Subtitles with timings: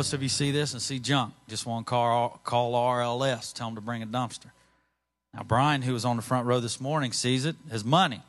[0.00, 1.34] Most of you see this and see junk.
[1.46, 4.50] Just want to call, call RLS, tell them to bring a dumpster.
[5.34, 8.22] Now, Brian, who was on the front row this morning, sees it as money.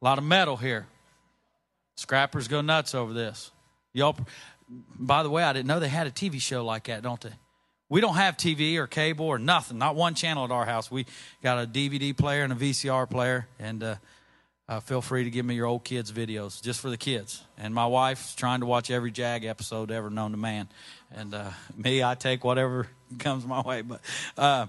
[0.00, 0.86] A lot of metal here.
[1.96, 3.50] Scrappers go nuts over this.
[3.92, 4.16] Y'all,
[4.98, 7.34] by the way, I didn't know they had a TV show like that, don't they?
[7.90, 10.90] We don't have TV or cable or nothing, not one channel at our house.
[10.90, 11.04] We
[11.42, 13.96] got a DVD player and a VCR player, and uh,
[14.68, 17.42] uh, feel free to give me your old kids' videos just for the kids.
[17.58, 20.68] And my wife's trying to watch every Jag episode ever known to man.
[21.14, 23.82] And uh, me, I take whatever comes my way.
[23.82, 24.00] But
[24.38, 24.66] uh,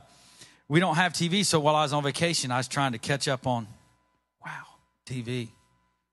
[0.67, 3.27] we don't have TV, so while I was on vacation, I was trying to catch
[3.27, 3.67] up on,
[4.45, 4.63] wow,
[5.05, 5.49] TV.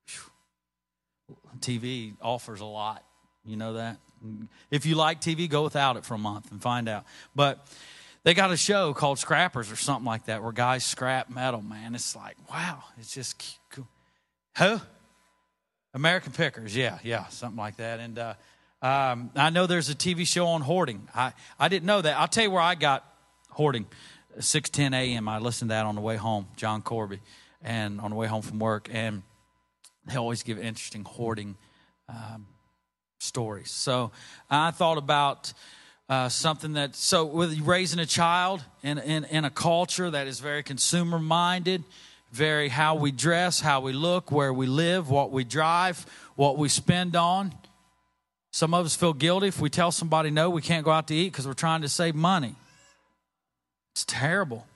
[0.07, 1.37] Whew.
[1.61, 3.03] TV offers a lot.
[3.45, 3.99] You know that?
[4.71, 7.05] If you like TV, go without it for a month and find out.
[7.35, 7.67] But
[8.23, 11.97] they got a show called Scrappers or something like that where guys scrap metal, man.
[11.97, 13.59] It's like, wow, it's just
[14.55, 14.79] Huh?
[15.95, 18.01] American Pickers, yeah, yeah, something like that.
[18.01, 18.35] And uh,
[18.83, 21.09] um, I know there's a TV show on hoarding.
[21.15, 22.19] I, I didn't know that.
[22.19, 23.05] I'll tell you where I got
[23.51, 23.87] hoarding.
[24.39, 25.29] 6:10 a.m.
[25.29, 27.21] I listened to that on the way home, John Corby,
[27.63, 29.23] and on the way home from work, and
[30.07, 31.57] they always give interesting hoarding
[32.09, 32.47] um,
[33.21, 33.71] stories.
[33.71, 34.11] So
[34.51, 35.53] I thought about
[36.09, 40.41] uh, something that, so with raising a child in, in, in a culture that is
[40.41, 41.85] very consumer minded,
[42.33, 46.69] very how we dress, how we look, where we live, what we drive, what we
[46.69, 47.55] spend on.
[48.51, 51.15] Some of us feel guilty if we tell somebody no, we can't go out to
[51.15, 52.55] eat because we're trying to save money.
[53.95, 54.67] It's terrible.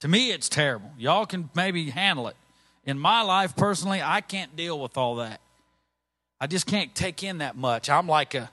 [0.00, 0.90] To me, it's terrible.
[0.98, 2.36] Y'all can maybe handle it.
[2.84, 5.40] In my life, personally, I can't deal with all that.
[6.40, 7.90] I just can't take in that much.
[7.90, 8.50] I'm like a,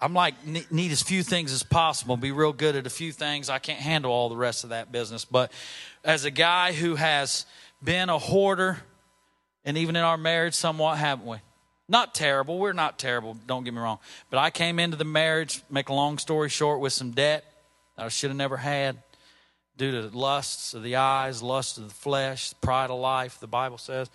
[0.00, 2.16] I'm like need as few things as possible.
[2.16, 3.48] Be real good at a few things.
[3.48, 5.24] I can't handle all the rest of that business.
[5.24, 5.52] But
[6.04, 7.46] as a guy who has
[7.82, 8.78] been a hoarder,
[9.64, 11.38] and even in our marriage, somewhat haven't we?
[11.88, 12.58] Not terrible.
[12.58, 13.36] We're not terrible.
[13.46, 13.98] Don't get me wrong.
[14.30, 17.44] But I came into the marriage, make a long story short, with some debt
[17.96, 18.96] that I should have never had
[19.76, 23.78] due to lusts of the eyes, lust of the flesh, pride of life, the Bible
[23.78, 24.08] says,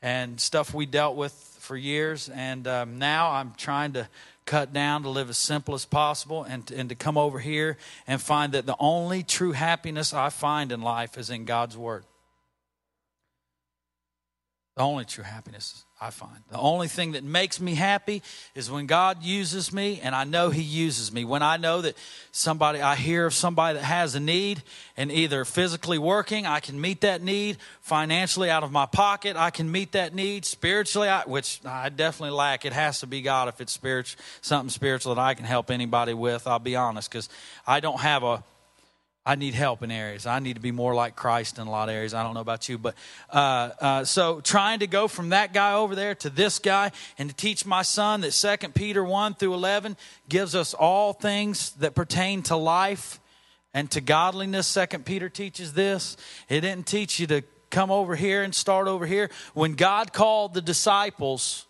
[0.00, 2.28] and stuff we dealt with for years.
[2.28, 4.08] And um, now I'm trying to
[4.44, 7.76] cut down to live as simple as possible and, and to come over here
[8.06, 12.04] and find that the only true happiness I find in life is in God's Word.
[14.74, 16.38] The only true happiness I find.
[16.50, 18.22] The only thing that makes me happy
[18.54, 21.26] is when God uses me and I know He uses me.
[21.26, 21.94] When I know that
[22.30, 24.62] somebody, I hear of somebody that has a need
[24.96, 27.58] and either physically working, I can meet that need.
[27.82, 30.46] Financially, out of my pocket, I can meet that need.
[30.46, 32.64] Spiritually, I, which I definitely lack.
[32.64, 36.14] It has to be God if it's spiritual, something spiritual that I can help anybody
[36.14, 36.46] with.
[36.46, 37.28] I'll be honest because
[37.66, 38.42] I don't have a
[39.24, 40.26] I need help in areas.
[40.26, 42.12] I need to be more like Christ in a lot of areas.
[42.12, 42.96] I don't know about you, but
[43.30, 47.30] uh, uh, so trying to go from that guy over there to this guy and
[47.30, 49.96] to teach my son that Second Peter 1 through 11
[50.28, 53.20] gives us all things that pertain to life
[53.72, 54.66] and to godliness.
[54.66, 56.16] Second Peter teaches this.
[56.48, 59.30] It didn't teach you to come over here and start over here.
[59.54, 61.66] When God called the disciples,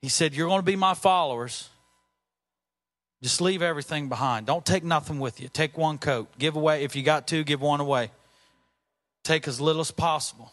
[0.00, 1.68] He said, You're going to be my followers.
[3.22, 4.46] Just leave everything behind.
[4.46, 5.48] Don't take nothing with you.
[5.48, 6.28] Take one coat.
[6.38, 8.10] Give away, if you got two, give one away.
[9.24, 10.52] Take as little as possible.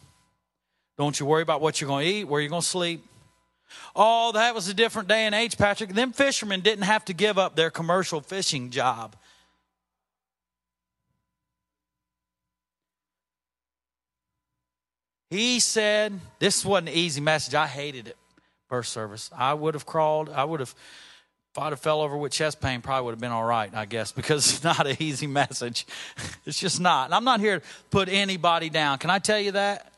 [0.98, 3.04] Don't you worry about what you're going to eat, where you're going to sleep.
[3.96, 5.90] Oh, that was a different day and age, Patrick.
[5.90, 9.16] Them fishermen didn't have to give up their commercial fishing job.
[15.30, 17.54] He said, This wasn't an easy message.
[17.54, 18.16] I hated it,
[18.68, 19.30] first service.
[19.36, 20.74] I would have crawled, I would have
[21.58, 23.84] if I'd have fell over with chest pain, probably would have been all right, I
[23.84, 25.86] guess, because it's not an easy message.
[26.46, 27.06] It's just not.
[27.06, 28.96] And I'm not here to put anybody down.
[28.96, 29.92] Can I tell you that?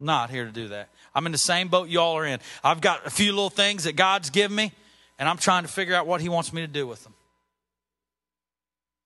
[0.00, 0.88] not here to do that.
[1.14, 2.40] I'm in the same boat y'all are in.
[2.62, 4.72] I've got a few little things that God's given me,
[5.18, 7.14] and I'm trying to figure out what He wants me to do with them.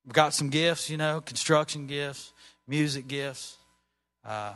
[0.07, 2.33] I've got some gifts, you know, construction gifts,
[2.67, 3.57] music gifts.
[4.25, 4.55] Uh,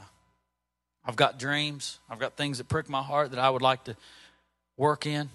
[1.04, 1.98] I've got dreams.
[2.08, 3.96] I've got things that prick my heart that I would like to
[4.76, 5.28] work in.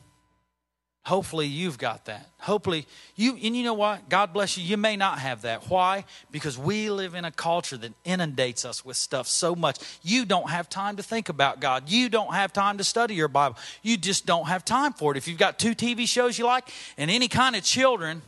[1.08, 2.30] Hopefully, you've got that.
[2.42, 4.10] Hopefully, you, and you know what?
[4.10, 4.66] God bless you.
[4.66, 5.70] You may not have that.
[5.70, 6.04] Why?
[6.32, 9.80] Because we live in a culture that inundates us with stuff so much.
[10.04, 11.90] You don't have time to think about God.
[11.90, 13.58] You don't have time to study your Bible.
[13.84, 15.18] You just don't have time for it.
[15.18, 16.68] If you've got two TV shows you like
[16.98, 18.22] and any kind of children,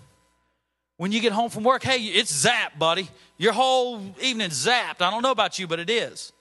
[0.95, 3.09] when you get home from work, hey, it's zapped, buddy.
[3.37, 5.01] Your whole evening's zapped.
[5.01, 6.31] I don't know about you, but it is.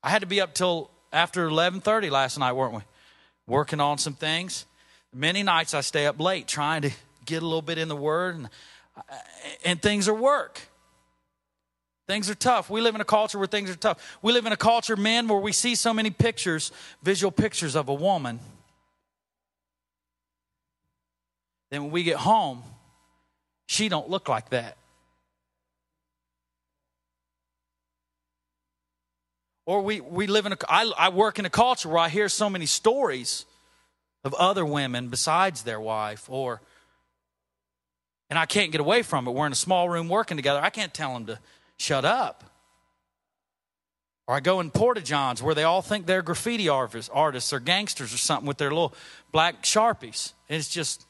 [0.00, 2.82] I had to be up till after 11:30 last night, weren't we?
[3.48, 4.66] Working on some things
[5.14, 6.90] many nights I stay up late trying to
[7.24, 8.48] get a little bit in the Word, and,
[8.96, 9.14] uh,
[9.64, 10.60] and things are work.
[12.06, 12.68] Things are tough.
[12.68, 14.18] We live in a culture where things are tough.
[14.20, 16.70] We live in a culture, men, where we see so many pictures,
[17.02, 18.40] visual pictures of a woman.
[21.70, 22.62] then when we get home,
[23.66, 24.76] she don't look like that.
[29.66, 32.28] Or we, we live in a, I, I work in a culture where I hear
[32.28, 33.44] so many stories
[34.24, 36.62] of other women besides their wife, or,
[38.30, 39.32] and I can't get away from it.
[39.32, 40.60] We're in a small room working together.
[40.60, 41.38] I can't tell them to
[41.76, 42.44] shut up.
[44.26, 48.14] Or I go in Porta Johns where they all think they're graffiti artists, or gangsters
[48.14, 48.94] or something with their little
[49.32, 50.32] black sharpies.
[50.48, 51.06] And it's just,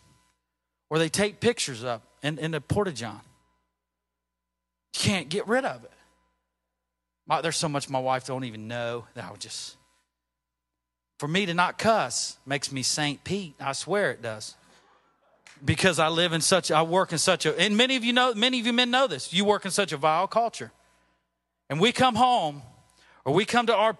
[0.90, 3.20] or they take pictures up in, in the Porta John.
[4.92, 5.92] Can't get rid of it.
[7.26, 9.76] My, there's so much my wife don't even know that I would just.
[11.18, 13.54] For me to not cuss makes me Saint Pete.
[13.60, 14.54] I swear it does.
[15.64, 18.34] Because I live in such, I work in such a, and many of you know,
[18.34, 19.32] many of you men know this.
[19.32, 20.72] You work in such a vile culture.
[21.70, 22.62] And we come home,
[23.24, 23.96] or we come to our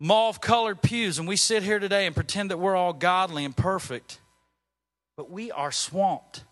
[0.00, 3.56] mauve colored pews, and we sit here today and pretend that we're all godly and
[3.56, 4.18] perfect.
[5.16, 6.42] But we are swamped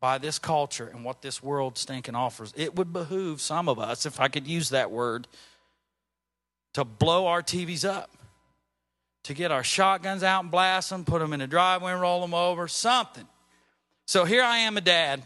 [0.00, 2.52] by this culture and what this world stinking offers.
[2.56, 5.26] It would behoove some of us, if I could use that word,
[6.74, 8.10] to blow our TVs up,
[9.24, 12.20] to get our shotguns out and blast them, put them in the driveway and roll
[12.20, 13.26] them over, something.
[14.06, 15.22] So here I am, a dad.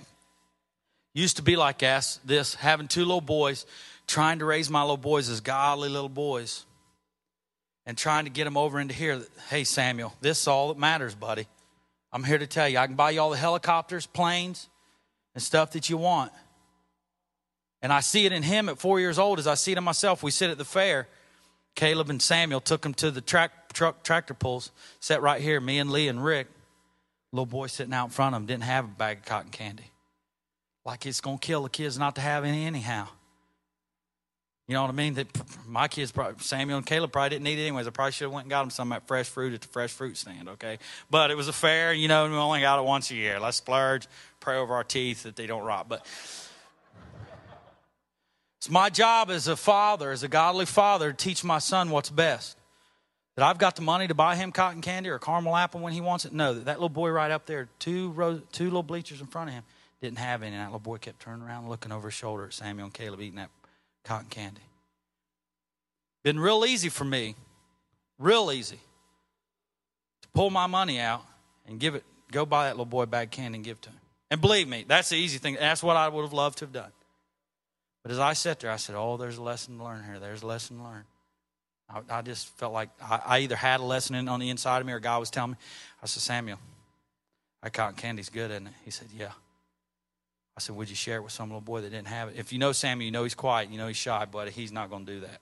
[1.15, 3.67] Used to be like ass, this, having two little boys,
[4.07, 6.65] trying to raise my little boys as godly little boys,
[7.87, 9.21] and trying to get them over into here.
[9.49, 11.47] Hey, Samuel, this is all that matters, buddy.
[12.13, 14.69] I'm here to tell you, I can buy you all the helicopters, planes,
[15.35, 16.31] and stuff that you want.
[17.83, 19.85] And I see it in him at four years old as I see it in
[19.85, 20.23] myself.
[20.23, 21.09] We sit at the fair.
[21.75, 25.79] Caleb and Samuel took him to the track, truck, tractor pulls, sat right here, me
[25.79, 26.49] and Lee and Rick.
[27.33, 29.93] Little boy sitting out in front of him didn't have a bag of cotton candy.
[30.85, 33.07] Like it's to kill the kids not to have any anyhow.
[34.67, 35.15] You know what I mean?
[35.15, 35.29] That
[35.67, 37.87] my kids, probably, Samuel and Caleb, probably didn't need it anyways.
[37.87, 39.69] I probably should have went and got them some of that fresh fruit at the
[39.69, 40.49] fresh fruit stand.
[40.49, 40.79] Okay,
[41.09, 43.39] but it was a fair, you know, we only got it once a year.
[43.39, 44.09] Let's splurge,
[44.41, 45.89] pray over our teeth that they don't rot.
[45.89, 46.05] But
[48.59, 52.11] it's my job as a father, as a godly father, to teach my son what's
[52.11, 52.58] best.
[53.39, 56.01] That I've got the money to buy him cotton candy or caramel apple when he
[56.01, 56.33] wants it.
[56.33, 59.63] No, that, little boy right up there, two two little bleachers in front of him,
[60.03, 60.57] didn't have any.
[60.57, 63.21] And that little boy kept turning around, looking over his shoulder at Samuel and Caleb
[63.21, 63.51] eating that
[64.03, 64.63] cotton candy.
[66.25, 67.37] Been real easy for me,
[68.19, 68.81] real easy,
[70.23, 71.25] to pull my money out
[71.65, 72.03] and give it,
[72.33, 74.01] go buy that little boy bag candy and give to him.
[74.33, 75.59] And believe me, that's the easy thing.
[75.61, 76.91] That's what I would have loved to have done.
[78.03, 80.19] But as I sat there, I said, Oh, there's a lesson to learn here.
[80.19, 81.05] There's a lesson to learn.
[81.91, 84.81] I, I just felt like I, I, either had a lesson in, on the inside
[84.81, 85.57] of me or God was telling me.
[86.03, 86.59] I said, Samuel,
[87.63, 88.73] that cotton candy's good, isn't it?
[88.85, 89.33] He said, Yeah.
[90.57, 92.37] I said, Would you share it with some little boy that didn't have it?
[92.37, 94.91] If you know Samuel, you know he's quiet, you know he's shy, but he's not
[94.91, 95.41] going to do that.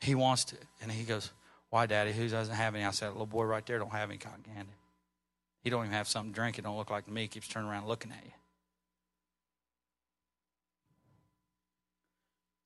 [0.00, 0.56] He wants to.
[0.82, 1.30] And he goes,
[1.70, 2.12] Why, Daddy?
[2.12, 2.84] Who doesn't have any?
[2.84, 4.72] I said, Little boy right there don't have any cotton candy.
[5.62, 6.58] He don't even have something to drink.
[6.58, 7.22] It don't look like me.
[7.22, 8.32] He keeps turning around looking at you.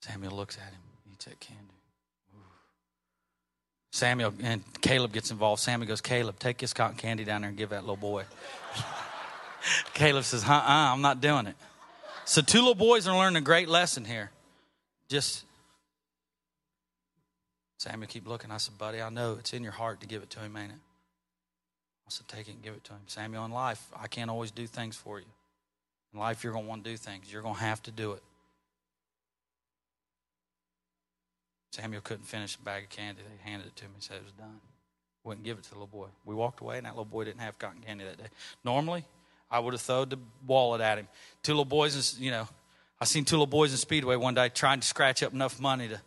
[0.01, 0.81] Samuel looks at him.
[1.05, 1.82] He that candy.
[3.93, 5.61] Samuel and Caleb gets involved.
[5.61, 8.25] Samuel goes, Caleb, take this cotton candy down there and give that little boy.
[9.95, 11.55] Caleb says, uh uh-uh, I'm not doing it.
[12.25, 14.31] So, two little boys are learning a great lesson here.
[15.09, 15.45] Just,
[17.77, 18.51] Samuel, keep looking.
[18.51, 20.73] I said, buddy, I know it's in your heart to give it to him, ain't
[20.73, 20.79] it?
[22.07, 23.01] I said, take it and give it to him.
[23.09, 25.27] Samuel, in life, I can't always do things for you.
[26.15, 27.31] In life, you're going to want to do things.
[27.31, 28.23] You're going to have to do it.
[31.73, 33.23] Samuel couldn't finish a bag of candy.
[33.23, 34.61] They handed it to me and said it was done.
[35.25, 36.09] Wouldn't give it to the little boy.
[36.25, 38.29] We walked away, and that little boy didn't have cotton candy that day.
[38.65, 39.05] Normally,
[39.51, 41.09] I would have thrown the wallet at him.
[41.43, 42.47] Two little boys, you know,
[43.01, 45.89] I seen two little boys in Speedway one day trying to scratch up enough money
[45.89, 46.01] to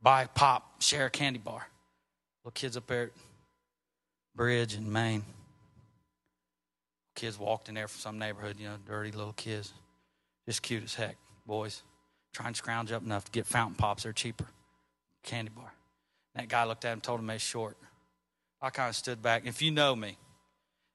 [0.00, 1.66] buy pop, share a candy bar.
[2.44, 3.10] Little kids up there at
[4.34, 5.24] Bridge in Maine.
[7.14, 9.72] Kids walked in there from some neighborhood, you know, dirty little kids.
[10.46, 11.82] Just cute as heck, boys.
[12.32, 14.04] Trying to scrounge up enough to get fountain pops.
[14.04, 14.46] They're cheaper.
[15.22, 15.72] Candy bar.
[16.34, 17.76] That guy looked at him, told him they short.
[18.60, 19.42] I kind of stood back.
[19.44, 20.16] If you know me,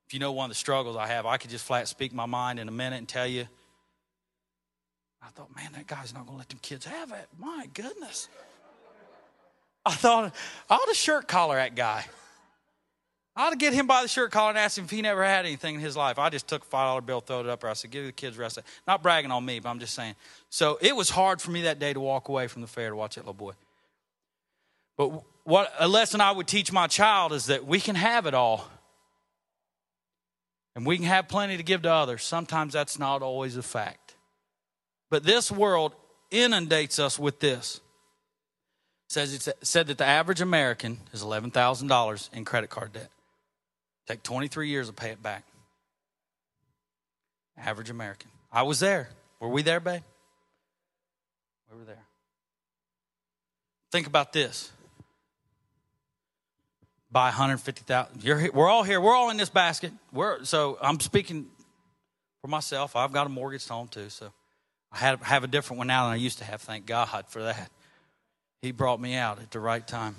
[0.07, 2.25] if you know one of the struggles I have, I could just flat speak my
[2.25, 3.47] mind in a minute and tell you.
[5.21, 7.27] I thought, man, that guy's not going to let them kids have it.
[7.37, 8.29] My goodness.
[9.85, 10.33] I thought,
[10.69, 12.05] I ought to shirt collar that guy.
[13.37, 15.23] I ought to get him by the shirt collar and ask him if he never
[15.23, 16.17] had anything in his life.
[16.17, 17.69] I just took a $5 bill, throw it up there.
[17.69, 18.57] I said, give the kids rest.
[18.87, 20.15] Not bragging on me, but I'm just saying.
[20.49, 22.95] So it was hard for me that day to walk away from the fair to
[22.95, 23.51] watch that little boy.
[24.97, 28.33] But what a lesson I would teach my child is that we can have it
[28.33, 28.67] all
[30.75, 32.23] and we can have plenty to give to others.
[32.23, 34.15] Sometimes that's not always a fact.
[35.11, 35.93] But this world
[36.31, 37.81] inundates us with this.
[39.09, 42.93] It says it said that the average American is eleven thousand dollars in credit card
[42.93, 43.09] debt.
[44.07, 45.43] Take 23 years to pay it back.
[47.57, 48.29] Average American.
[48.51, 49.09] I was there.
[49.39, 50.01] Were we there, babe?
[51.71, 52.05] We were there.
[53.91, 54.71] Think about this.
[57.11, 58.23] Buy 150,000.
[58.23, 58.99] You're we're all here.
[58.99, 59.91] We're all in this basket.
[60.11, 61.47] We're so I'm speaking
[62.41, 62.95] for myself.
[62.95, 64.31] I've got a mortgage home too, so
[64.91, 66.61] I have, have a different one now than I used to have.
[66.61, 67.69] Thank God for that.
[68.61, 70.15] He brought me out at the right time.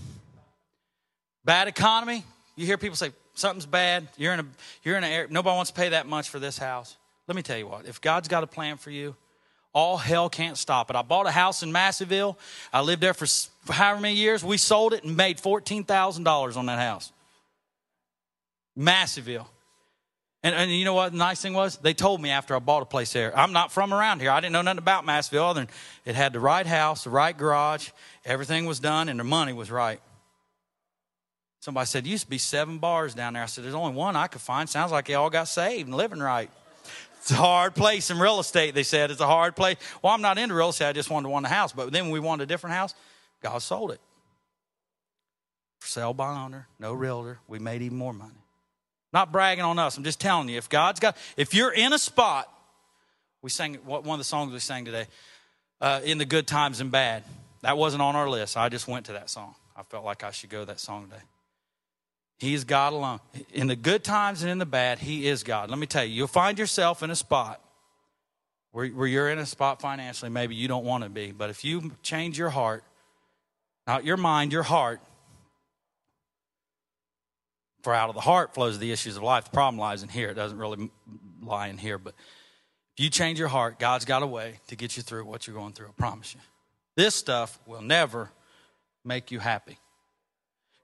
[1.45, 2.25] Bad economy.
[2.57, 4.09] You hear people say something's bad.
[4.17, 4.47] You're in a
[4.83, 5.29] you're in area.
[5.31, 6.97] Nobody wants to pay that much for this house.
[7.27, 7.87] Let me tell you what.
[7.87, 9.15] If God's got a plan for you,
[9.73, 10.97] all hell can't stop it.
[10.97, 12.37] I bought a house in Massieville.
[12.73, 13.27] I lived there for
[13.71, 14.43] however many years.
[14.43, 17.13] We sold it and made $14,000 on that house.
[18.77, 19.47] Massieville.
[20.43, 21.77] And, and you know what the nice thing was?
[21.77, 23.37] They told me after I bought a place there.
[23.37, 24.31] I'm not from around here.
[24.31, 25.69] I didn't know nothing about Massieville other than
[26.05, 27.91] it had the right house, the right garage,
[28.25, 30.01] everything was done, and the money was right.
[31.61, 33.43] Somebody said, used to be seven bars down there.
[33.43, 34.69] I said, there's only one I could find.
[34.69, 36.51] Sounds like they all got saved and living right.
[37.21, 39.11] It's a hard place in real estate, they said.
[39.11, 39.77] It's a hard place.
[40.03, 40.89] Well, I'm not into real estate.
[40.89, 41.73] I just wanted to want a house.
[41.73, 42.95] But then we wanted a different house,
[43.43, 44.01] God sold it.
[45.81, 47.39] For sale by owner, no realtor.
[47.49, 48.33] We made even more money.
[49.13, 49.97] Not bragging on us.
[49.97, 52.53] I'm just telling you, if God's got, if you're in a spot,
[53.43, 55.07] we sang one of the songs we sang today,
[55.81, 57.25] uh, in the good times and bad.
[57.63, 58.57] That wasn't on our list.
[58.57, 59.55] I just went to that song.
[59.77, 61.23] I felt like I should go that song today.
[62.39, 63.21] He is God alone.
[63.53, 65.71] In the good times and in the bad, He is God.
[65.71, 67.61] Let me tell you, you'll find yourself in a spot
[68.71, 71.33] where, where you're in a spot financially, maybe you don't want to be.
[71.33, 72.85] But if you change your heart,
[73.87, 75.01] not your mind, your heart,
[77.83, 79.45] for out of the heart flows the issues of life.
[79.45, 80.31] The problem lies in here.
[80.31, 80.91] It doesn't really
[81.41, 81.99] lie in here.
[81.99, 82.15] But
[82.97, 85.57] if you change your heart, God's got a way to get you through what you're
[85.57, 85.87] going through.
[85.87, 86.41] I promise you.
[86.97, 88.31] This stuff will never
[89.05, 89.79] make you happy.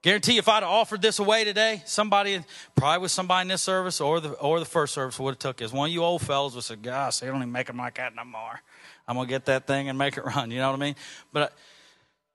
[0.05, 2.39] Guarantee if I'd have offered this away today, somebody,
[2.75, 5.57] probably with somebody in this service or the or the first service would have took
[5.57, 5.73] this.
[5.73, 8.13] One of you old fellows would said, gosh, they don't even make them like that
[8.13, 8.61] no more.
[9.07, 10.51] I'm going to get that thing and make it run.
[10.51, 10.95] You know what I mean?
[11.33, 11.55] But uh,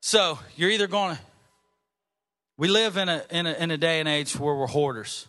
[0.00, 1.22] so you're either going to,
[2.56, 5.28] we live in a, in a, in a day and age where we're hoarders.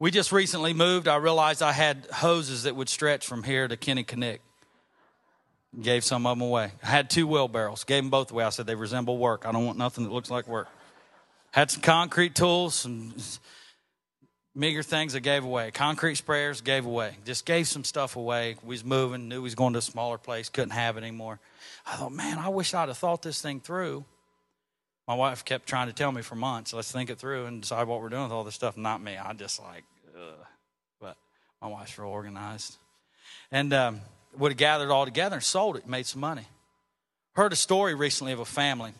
[0.00, 1.06] We just recently moved.
[1.06, 4.40] I realized I had hoses that would stretch from here to Kinnikinnick.
[5.80, 6.72] Gave some of them away.
[6.82, 7.84] I had two wheelbarrows.
[7.84, 8.42] Gave them both away.
[8.42, 9.46] I said they resemble work.
[9.46, 10.66] I don't want nothing that looks like work.
[11.56, 13.14] Had some concrete tools, some
[14.54, 15.70] meager things I gave away.
[15.70, 17.16] Concrete sprayers gave away.
[17.24, 18.56] Just gave some stuff away.
[18.62, 21.40] We was moving, knew we was going to a smaller place, couldn't have it anymore.
[21.86, 24.04] I thought, man, I wish I'd have thought this thing through.
[25.08, 27.88] My wife kept trying to tell me for months, let's think it through and decide
[27.88, 28.76] what we're doing with all this stuff.
[28.76, 29.16] Not me.
[29.16, 29.84] I just like,
[30.14, 30.46] ugh.
[31.00, 31.16] But
[31.62, 32.76] my wife's real organized.
[33.50, 34.02] And um,
[34.36, 36.48] would have gathered all together and sold it, made some money.
[37.34, 38.92] Heard a story recently of a family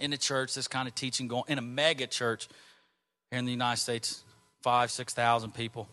[0.00, 2.48] in a church, this kind of teaching going in a mega church
[3.30, 4.22] here in the United States,
[4.62, 5.88] five, six thousand people.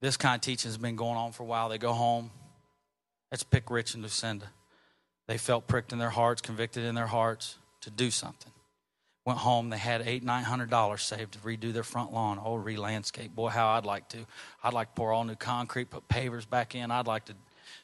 [0.00, 1.68] This kind of teaching has been going on for a while.
[1.68, 2.30] They go home.
[3.30, 4.46] Let's pick Rich and Lucinda.
[5.26, 8.52] They felt pricked in their hearts, convicted in their hearts to do something.
[9.26, 9.68] Went home.
[9.68, 12.40] They had eight, nine hundred dollars saved to redo their front lawn.
[12.42, 13.34] Oh, re-landscape.
[13.34, 14.18] Boy, how I'd like to.
[14.64, 16.90] I'd like to pour all new concrete, put pavers back in.
[16.90, 17.34] I'd like to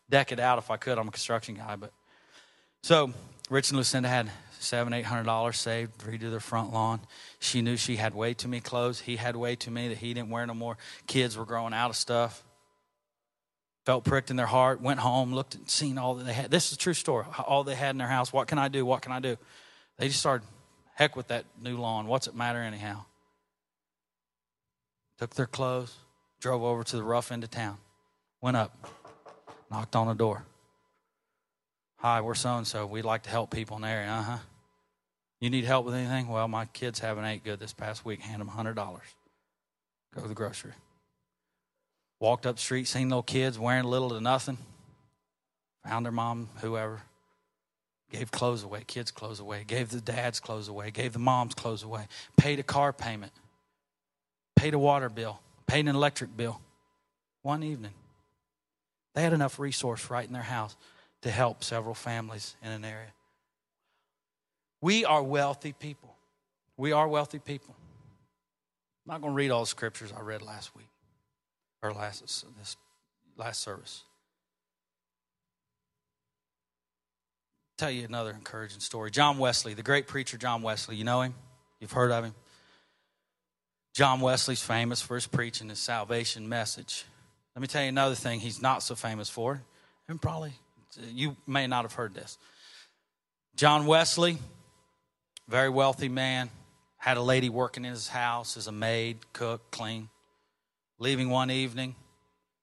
[0.08, 0.96] deck it out if I could.
[0.96, 1.92] I'm a construction guy, but
[2.82, 3.12] so
[3.50, 4.30] Rich and Lucinda had
[4.64, 7.00] seven, eight hundred dollars saved redo their front lawn.
[7.38, 9.00] She knew she had way too many clothes.
[9.00, 10.76] He had way too many that he didn't wear no more.
[11.06, 12.42] Kids were growing out of stuff.
[13.86, 14.80] Felt pricked in their heart.
[14.80, 16.50] Went home, looked and seen all that they had.
[16.50, 17.26] This is a true story.
[17.46, 18.32] All they had in their house.
[18.32, 18.84] What can I do?
[18.86, 19.36] What can I do?
[19.98, 20.46] They just started,
[20.94, 22.06] heck with that new lawn.
[22.06, 23.04] What's it matter anyhow?
[25.18, 25.94] Took their clothes,
[26.40, 27.76] drove over to the rough end of town,
[28.40, 28.74] went up,
[29.70, 30.44] knocked on the door.
[31.98, 32.86] Hi, we're so and so.
[32.86, 34.10] We'd like to help people in the area.
[34.10, 34.38] Uh huh.
[35.44, 36.28] You need help with anything?
[36.28, 38.22] Well, my kids haven't ate good this past week.
[38.22, 38.74] Hand them $100.
[40.14, 40.72] Go to the grocery.
[42.18, 44.56] Walked up the street, seen little kids wearing little to nothing.
[45.86, 47.02] Found their mom, whoever.
[48.10, 49.64] Gave clothes away, kids' clothes away.
[49.66, 50.90] Gave the dad's clothes away.
[50.90, 52.08] Gave the mom's clothes away.
[52.38, 53.32] Paid a car payment.
[54.56, 55.40] Paid a water bill.
[55.66, 56.58] Paid an electric bill.
[57.42, 57.92] One evening.
[59.14, 60.74] They had enough resource right in their house
[61.20, 63.12] to help several families in an area.
[64.84, 66.14] We are wealthy people.
[66.76, 67.74] We are wealthy people.
[69.06, 70.90] I'm not going to read all the scriptures I read last week
[71.82, 72.76] or last this
[73.38, 74.02] last service.
[77.78, 79.10] Tell you another encouraging story.
[79.10, 80.96] John Wesley, the great preacher John Wesley.
[80.96, 81.34] You know him?
[81.80, 82.34] You've heard of him?
[83.94, 87.06] John Wesley's famous for his preaching his salvation message.
[87.56, 89.62] Let me tell you another thing he's not so famous for,
[90.10, 90.52] and probably
[91.08, 92.36] you may not have heard this.
[93.56, 94.36] John Wesley
[95.48, 96.50] very wealthy man,
[96.96, 100.08] had a lady working in his house as a maid, cook, clean.
[100.98, 101.96] Leaving one evening,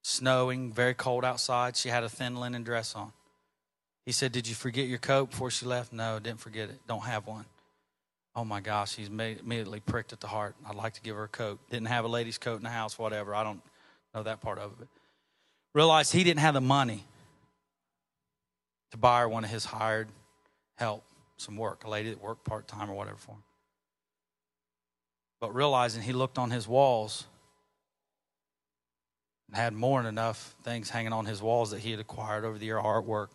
[0.03, 1.75] snowing, very cold outside.
[1.75, 3.11] She had a thin linen dress on.
[4.05, 5.93] He said, Did you forget your coat before she left?
[5.93, 6.79] No, didn't forget it.
[6.88, 7.45] Don't have one.
[8.35, 10.55] Oh my gosh, he's immediately pricked at the heart.
[10.65, 11.59] I'd like to give her a coat.
[11.69, 13.35] Didn't have a lady's coat in the house, whatever.
[13.35, 13.61] I don't
[14.15, 14.88] know that part of it.
[15.73, 17.03] Realized he didn't have the money
[18.91, 20.07] to buy her one of his hired
[20.77, 21.03] help,
[21.41, 23.43] some work, a lady that worked part time or whatever for him.
[25.39, 27.25] But realizing he looked on his walls
[29.48, 32.57] and had more than enough things hanging on his walls that he had acquired over
[32.57, 33.29] the year artwork,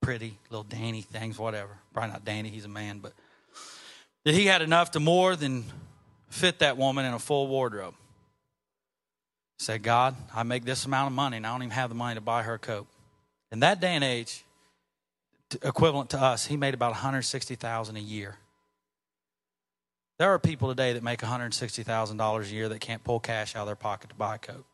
[0.00, 1.76] pretty little Danny things, whatever.
[1.92, 3.12] Probably not Danny, he's a man, but
[4.24, 5.64] that he had enough to more than
[6.28, 7.94] fit that woman in a full wardrobe.
[9.58, 12.14] Said, God, I make this amount of money and I don't even have the money
[12.14, 12.86] to buy her a coat.
[13.50, 14.44] In that day and age,
[15.62, 18.36] equivalent to us, he made about 160,000 a year.
[20.18, 23.66] There are people today that make $160,000 a year that can't pull cash out of
[23.66, 24.64] their pocket to buy a coat.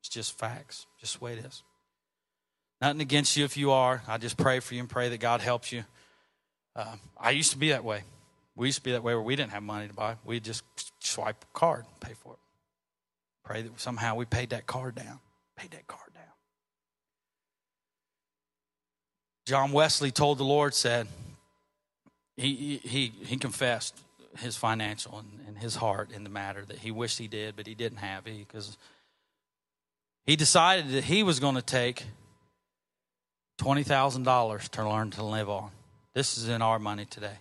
[0.00, 1.62] It's just facts, just the way it is.
[2.80, 4.02] Nothing against you if you are.
[4.08, 5.84] I just pray for you and pray that God helps you.
[6.74, 8.02] Uh, I used to be that way.
[8.54, 10.16] We used to be that way where we didn't have money to buy.
[10.24, 10.62] We'd just
[11.00, 12.38] swipe a card, pay for it.
[13.44, 15.20] Pray that somehow we paid that card down.
[15.56, 16.15] Paid that card.
[19.46, 21.06] John Wesley told the Lord, said,
[22.36, 23.98] he, he, he confessed
[24.38, 27.66] his financial and, and his heart in the matter that he wished he did, but
[27.66, 28.24] he didn't have.
[28.24, 28.76] Because
[30.26, 32.04] he, he decided that he was going to take
[33.60, 35.70] $20,000 to learn to live on.
[36.12, 37.38] This is in our money today.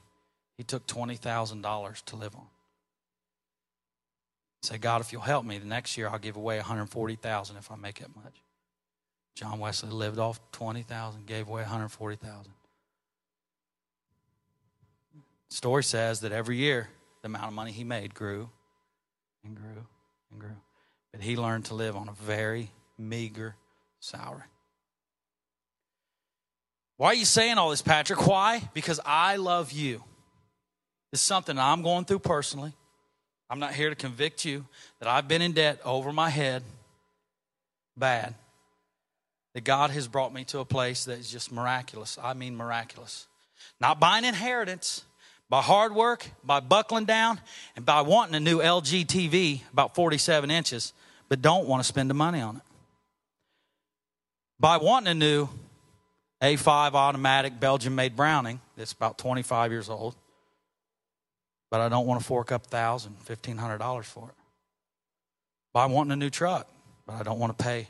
[0.58, 2.46] He took $20,000 to live on.
[4.62, 7.76] Say, God, if you'll help me, the next year I'll give away 140,000 if I
[7.76, 8.45] make that much.
[9.36, 12.52] John Wesley lived off 20,000, gave away 140,000.
[15.50, 16.90] Story says that every year
[17.22, 18.50] the amount of money he made grew
[19.44, 19.86] and grew
[20.32, 20.56] and grew.
[21.12, 23.56] But he learned to live on a very meager
[24.00, 24.44] salary.
[26.98, 28.26] Why are you saying all this, Patrick?
[28.26, 28.70] Why?
[28.74, 30.04] Because I love you.
[31.12, 32.74] It's something I'm going through personally.
[33.50, 34.66] I'm not here to convict you
[35.00, 36.64] that I've been in debt over my head
[37.98, 38.34] bad.
[39.56, 42.20] That God has brought me to a place that is just miraculous.
[42.22, 43.26] I mean, miraculous.
[43.80, 45.06] Not by an inheritance,
[45.50, 47.40] by hard work, by buckling down,
[47.78, 50.92] and by wanting a new LG TV about 47 inches,
[51.30, 52.62] but don't want to spend the money on it.
[54.60, 55.48] By wanting a new
[56.42, 60.16] A5 automatic Belgian made Browning that's about 25 years old,
[61.72, 64.36] but I don't want to fork up $1,000, $1,500 for it.
[65.72, 66.68] By wanting a new truck,
[67.08, 67.88] but I don't want to pay.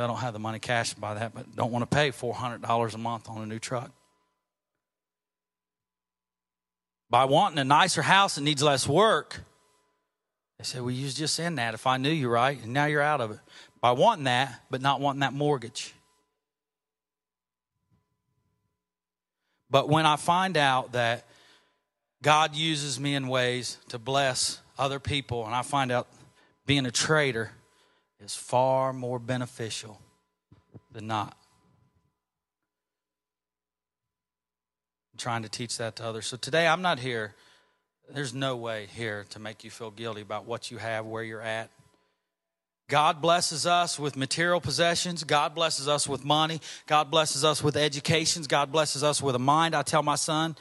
[0.00, 2.94] I don't have the money cash to buy that, but don't want to pay $400
[2.94, 3.90] a month on a new truck.
[7.10, 9.40] By wanting a nicer house that needs less work,
[10.58, 12.86] they said, Well, you was just in that if I knew you right, and now
[12.86, 13.38] you're out of it.
[13.82, 15.92] By wanting that, but not wanting that mortgage.
[19.68, 21.26] But when I find out that
[22.22, 26.08] God uses me in ways to bless other people, and I find out
[26.64, 27.50] being a trader
[28.22, 30.00] is far more beneficial
[30.92, 31.36] than not.
[35.12, 36.26] I'm trying to teach that to others.
[36.26, 37.34] So today I'm not here.
[38.12, 41.42] There's no way here to make you feel guilty about what you have, where you're
[41.42, 41.70] at.
[42.88, 45.24] God blesses us with material possessions.
[45.24, 46.60] God blesses us with money.
[46.86, 48.46] God blesses us with educations.
[48.46, 49.74] God blesses us with a mind.
[49.74, 50.56] I tell my son,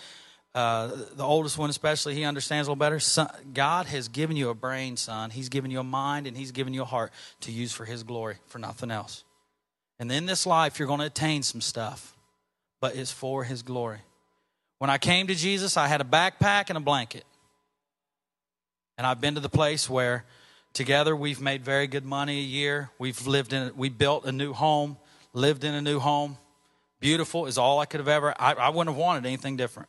[0.54, 3.00] uh, the oldest one especially, he understands a little better.
[3.00, 5.30] Son, God has given you a brain, son.
[5.30, 7.12] He's given you a mind and He's given you a heart
[7.42, 9.24] to use for His glory, for nothing else.
[9.98, 12.18] And in this life, you're going to attain some stuff,
[12.82, 14.00] but it's for His glory.
[14.80, 17.24] When I came to Jesus, I had a backpack and a blanket.
[18.98, 20.26] And I've been to the place where
[20.74, 22.90] together we've made very good money a year.
[23.00, 24.98] We've lived in, we built a new home,
[25.34, 26.38] lived in a new home.
[27.00, 29.88] Beautiful is all I could have ever, I, I wouldn't have wanted anything different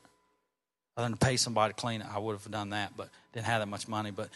[0.97, 2.07] other than pay somebody to clean it.
[2.13, 4.11] I would have done that, but didn't have that much money.
[4.11, 4.29] But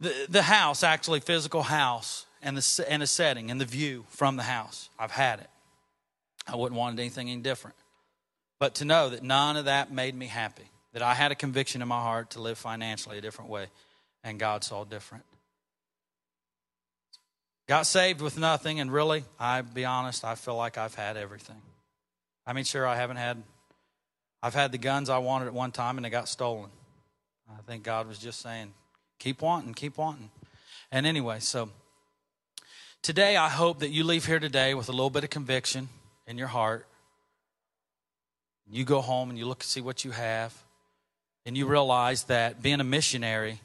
[0.00, 4.36] the, the house, actually, physical house, and the, and the setting and the view from
[4.36, 5.48] the house, I've had it.
[6.46, 7.76] I wouldn't want anything any different.
[8.60, 11.82] But to know that none of that made me happy, that I had a conviction
[11.82, 13.66] in my heart to live financially a different way,
[14.22, 15.24] and God saw different.
[17.66, 21.62] Got saved with nothing, and really, I be honest, I feel like I've had everything.
[22.46, 23.42] I mean, sure, I haven't had
[24.44, 26.68] I've had the guns I wanted at one time and they got stolen.
[27.48, 28.74] I think God was just saying,
[29.18, 30.30] keep wanting, keep wanting.
[30.92, 31.70] And anyway, so
[33.00, 35.88] today I hope that you leave here today with a little bit of conviction
[36.26, 36.86] in your heart.
[38.70, 40.52] You go home and you look and see what you have.
[41.46, 43.60] and you realize that being a missionary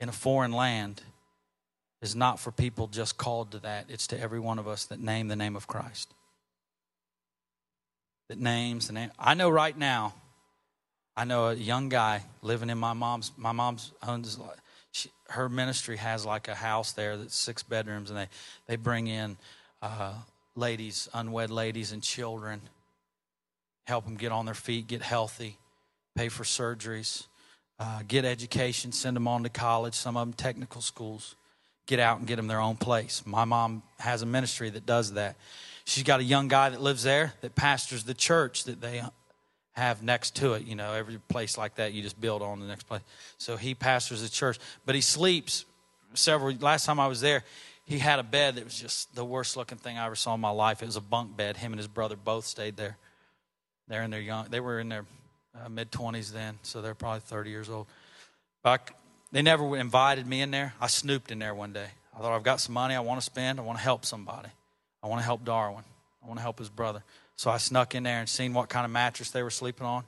[0.00, 1.02] in a foreign land
[2.00, 4.98] is not for people just called to that, it's to every one of us that
[5.00, 6.14] name the name of Christ.
[8.30, 9.10] That names the name.
[9.18, 10.14] I know right now,
[11.16, 14.38] I know a young guy living in my mom's, my mom's owns,
[14.92, 18.28] she, her ministry has like a house there that's six bedrooms, and they,
[18.68, 19.36] they bring in
[19.82, 20.14] uh,
[20.54, 22.60] ladies, unwed ladies, and children,
[23.88, 25.56] help them get on their feet, get healthy,
[26.14, 27.26] pay for surgeries,
[27.80, 31.34] uh, get education, send them on to college, some of them technical schools
[31.86, 33.24] get out and get them their own place.
[33.26, 35.34] My mom has a ministry that does that.
[35.84, 39.02] She's got a young guy that lives there that pastors the church that they
[39.72, 40.64] have next to it.
[40.64, 43.02] You know, every place like that, you just build on the next place.
[43.38, 45.64] So he pastors the church, but he sleeps
[46.14, 46.54] several.
[46.56, 47.44] Last time I was there,
[47.84, 50.40] he had a bed that was just the worst looking thing I ever saw in
[50.40, 50.82] my life.
[50.82, 51.56] It was a bunk bed.
[51.56, 52.98] Him and his brother both stayed there.
[53.88, 54.46] They're in their young.
[54.48, 55.06] They were in their
[55.54, 57.88] uh, mid twenties then, so they're probably thirty years old.
[58.62, 58.90] But
[59.32, 60.74] they never invited me in there.
[60.80, 61.88] I snooped in there one day.
[62.14, 63.58] I thought, I've got some money I want to spend.
[63.58, 64.50] I want to help somebody.
[65.02, 65.84] I want to help Darwin.
[66.22, 67.02] I want to help his brother.
[67.36, 70.04] So I snuck in there and seen what kind of mattress they were sleeping on.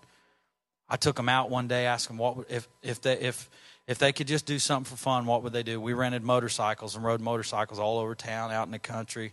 [0.88, 3.48] I took them out one day, asked them what if if they if
[3.86, 5.80] if they could just do something for fun, what would they do?
[5.80, 9.32] We rented motorcycles and rode motorcycles all over town, out in the country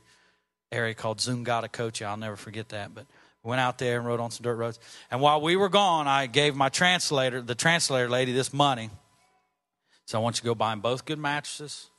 [0.72, 2.06] area called Zungata Kochi.
[2.06, 2.96] I'll never forget that.
[2.96, 3.06] But
[3.44, 4.80] went out there and rode on some dirt roads.
[5.12, 8.90] And while we were gone, I gave my translator, the translator lady, this money
[10.10, 11.92] so I want you to go buy them both good mattresses,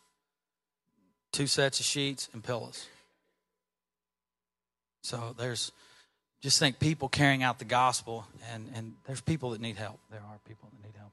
[1.31, 2.89] two sets of sheets, and pillows.
[5.03, 5.73] So there's
[6.43, 10.01] just think people carrying out the gospel, and, and there's people that need help.
[10.11, 11.13] There are people that need help.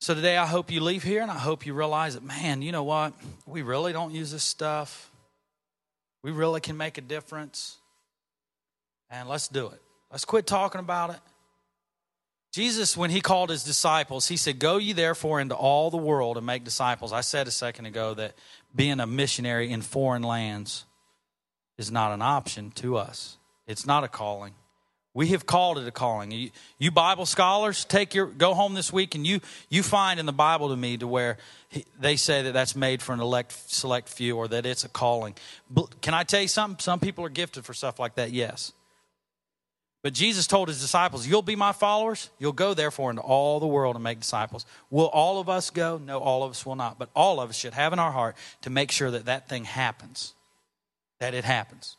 [0.00, 2.70] So today, I hope you leave here and I hope you realize that, man, you
[2.70, 3.14] know what?
[3.46, 5.10] We really don't use this stuff.
[6.22, 7.78] We really can make a difference.
[9.10, 9.82] And let's do it.
[10.10, 11.20] Let's quit talking about it.
[12.52, 16.36] Jesus, when he called his disciples, he said, Go ye therefore into all the world
[16.36, 17.12] and make disciples.
[17.12, 18.34] I said a second ago that
[18.74, 20.84] being a missionary in foreign lands
[21.78, 24.54] is not an option to us, it's not a calling.
[25.14, 26.30] We have called it a calling.
[26.30, 30.26] You, you, Bible scholars, take your go home this week and you you find in
[30.26, 31.38] the Bible to me to where
[31.68, 34.88] he, they say that that's made for an elect select few or that it's a
[34.88, 35.34] calling.
[36.02, 36.78] Can I tell you something?
[36.78, 38.30] Some people are gifted for stuff like that.
[38.30, 38.72] Yes,
[40.02, 42.30] but Jesus told his disciples, You'll be my followers.
[42.38, 44.64] You'll go, therefore, into all the world and make disciples.
[44.90, 45.98] Will all of us go?
[45.98, 46.98] No, all of us will not.
[46.98, 49.64] But all of us should have in our heart to make sure that that thing
[49.64, 50.34] happens,
[51.20, 51.96] that it happens.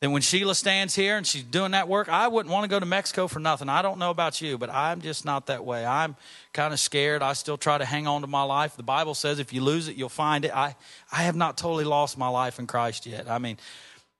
[0.00, 2.80] Then when Sheila stands here and she's doing that work, I wouldn't want to go
[2.80, 3.68] to Mexico for nothing.
[3.68, 5.84] I don't know about you, but I'm just not that way.
[5.84, 6.16] I'm
[6.54, 7.22] kind of scared.
[7.22, 8.76] I still try to hang on to my life.
[8.76, 10.56] The Bible says if you lose it, you'll find it.
[10.56, 10.74] I,
[11.12, 13.28] I have not totally lost my life in Christ yet.
[13.28, 13.58] I mean,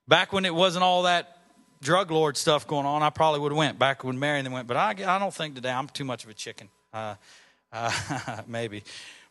[0.07, 1.39] back when it wasn't all that
[1.81, 4.53] drug lord stuff going on, I probably would have went back when Mary and them
[4.53, 4.69] went.
[4.69, 6.69] But I, I don't think today I'm too much of a chicken.
[6.93, 7.15] Uh,
[7.73, 8.83] uh, maybe,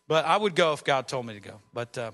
[0.07, 1.59] but I would go if God told me to go.
[1.73, 2.11] But uh,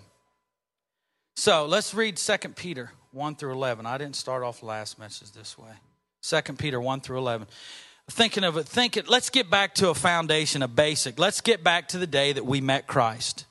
[1.36, 3.86] so let's read Second Peter one through eleven.
[3.86, 5.72] I didn't start off last message this way.
[6.22, 7.48] Second Peter one through eleven.
[8.10, 9.10] Thinking of it, think it.
[9.10, 11.18] Let's get back to a foundation, a basic.
[11.18, 13.46] Let's get back to the day that we met Christ.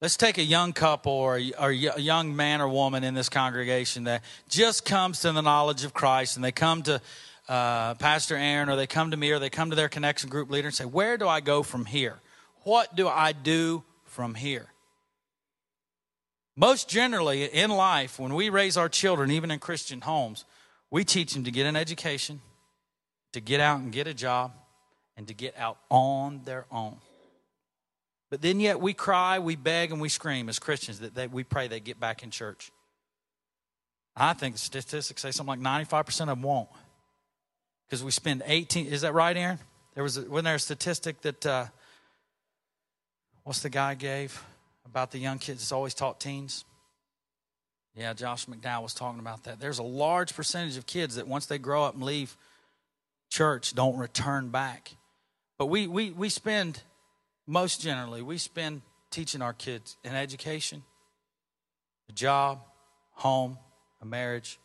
[0.00, 3.28] Let's take a young couple or a, or a young man or woman in this
[3.28, 7.00] congregation that just comes to the knowledge of Christ and they come to
[7.48, 10.50] uh, Pastor Aaron or they come to me or they come to their connection group
[10.50, 12.16] leader and say, Where do I go from here?
[12.64, 14.66] What do I do from here?
[16.56, 20.44] Most generally in life, when we raise our children, even in Christian homes,
[20.90, 22.40] we teach them to get an education,
[23.32, 24.52] to get out and get a job,
[25.16, 26.96] and to get out on their own.
[28.30, 31.42] But then yet we cry, we beg, and we scream as Christians that they, we
[31.42, 32.70] pray they get back in church.
[34.16, 36.68] I think the statistics say something like 95% of them won't.
[37.86, 39.58] Because we spend 18, is that right, Aaron?
[39.94, 41.66] There was, a, wasn't there a statistic that, uh,
[43.42, 44.40] what's the guy gave
[44.86, 46.64] about the young kids that's always taught teens?
[47.94, 49.60] Yeah, Josh McDowell was talking about that.
[49.60, 52.36] There's a large percentage of kids that once they grow up and leave
[53.30, 54.96] church don't return back.
[55.58, 56.82] But we, we, we spend
[57.46, 60.82] most generally, we spend teaching our kids an education,
[62.08, 62.62] a job,
[63.12, 63.58] home,
[64.02, 64.58] a marriage.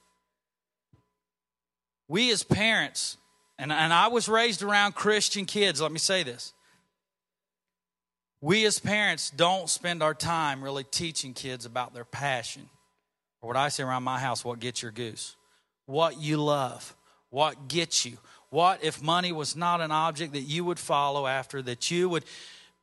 [2.08, 3.17] We as parents,
[3.60, 6.53] and, and I was raised around Christian kids, let me say this.
[8.41, 12.69] We as parents don't spend our time really teaching kids about their passion,
[13.41, 15.36] or what I say around my house, what gets your goose,
[15.86, 16.95] what you love,
[17.30, 18.17] what gets you.
[18.49, 22.23] What if money was not an object that you would follow after, that you would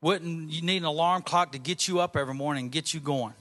[0.03, 3.01] wouldn't you need an alarm clock to get you up every morning and get you
[3.01, 3.35] going?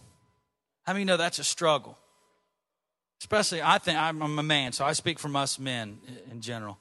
[0.84, 1.98] How many know that's a struggle?
[3.20, 6.00] Especially, I think I'm a man, so I speak from us men
[6.32, 6.78] in general.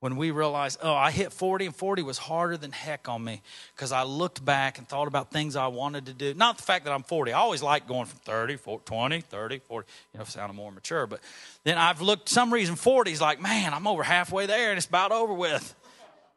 [0.00, 3.42] When we realized, oh, I hit 40 and 40 was harder than heck on me
[3.74, 6.34] because I looked back and thought about things I wanted to do.
[6.34, 7.32] Not the fact that I'm 40.
[7.32, 11.06] I always like going from 30, 40, 20, 30, 40, you know, sounding more mature.
[11.06, 11.20] But
[11.64, 14.86] then I've looked, some reason 40 is like, man, I'm over halfway there and it's
[14.86, 15.74] about over with.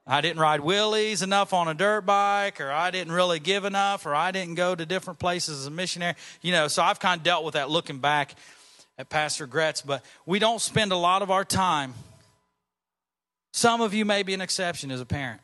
[0.07, 4.07] I didn't ride wheelies enough on a dirt bike, or I didn't really give enough,
[4.07, 6.15] or I didn't go to different places as a missionary.
[6.41, 8.33] You know, so I've kind of dealt with that looking back
[8.97, 11.93] at Pastor Gretz, but we don't spend a lot of our time
[13.51, 15.41] some of you may be an exception as a parent.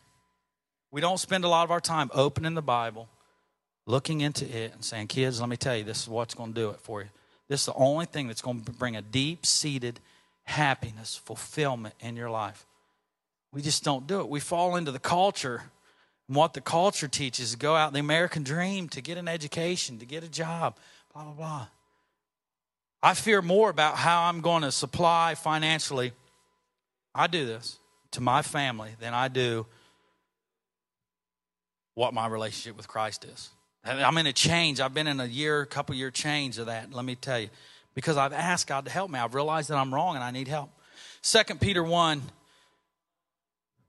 [0.91, 3.09] We don't spend a lot of our time opening the Bible,
[3.85, 6.59] looking into it, and saying, Kids, let me tell you, this is what's going to
[6.59, 7.09] do it for you.
[7.49, 9.99] This is the only thing that's going to bring a deep seated
[10.43, 12.65] happiness, fulfillment in your life.
[13.51, 14.29] We just don't do it.
[14.29, 15.63] We fall into the culture.
[16.27, 19.99] And what the culture teaches is go out the American dream to get an education,
[19.99, 20.77] to get a job,
[21.13, 21.67] blah, blah, blah.
[23.01, 26.13] I fear more about how I'm going to supply financially.
[27.13, 27.77] I do this
[28.11, 29.65] to my family than I do
[31.95, 33.49] what my relationship with Christ is.
[33.83, 34.79] I'm in a change.
[34.79, 36.91] I've been in a year, couple year change of that.
[36.93, 37.49] Let me tell you,
[37.95, 39.17] because I've asked God to help me.
[39.17, 40.69] I've realized that I'm wrong and I need help.
[41.21, 42.21] Second Peter one,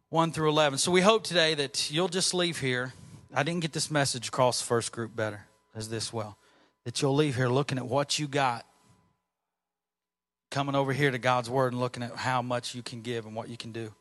[0.09, 0.79] one through eleven.
[0.79, 2.95] So we hope today that you'll just leave here.
[3.35, 6.39] I didn't get this message across the first group better as this well.
[6.85, 8.65] That you'll leave here looking at what you got
[10.51, 13.35] coming over here to God's Word and looking at how much you can give and
[13.35, 13.93] what you can do.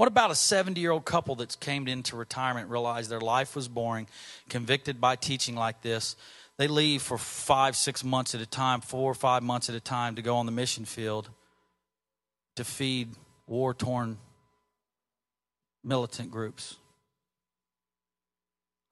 [0.00, 3.68] What about a 70 year old couple that came into retirement, realized their life was
[3.68, 4.08] boring,
[4.48, 6.16] convicted by teaching like this?
[6.56, 9.80] They leave for five, six months at a time, four or five months at a
[9.80, 11.28] time to go on the mission field
[12.56, 13.10] to feed
[13.46, 14.16] war torn
[15.84, 16.76] militant groups,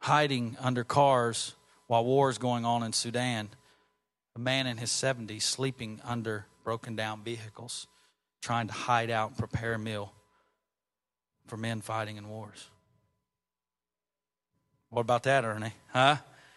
[0.00, 1.54] hiding under cars
[1.86, 3.48] while war is going on in Sudan.
[4.36, 7.86] A man in his 70s sleeping under broken down vehicles,
[8.42, 10.12] trying to hide out and prepare a meal
[11.48, 12.68] for men fighting in wars.
[14.90, 15.72] What about that, Ernie?
[15.92, 16.16] Huh?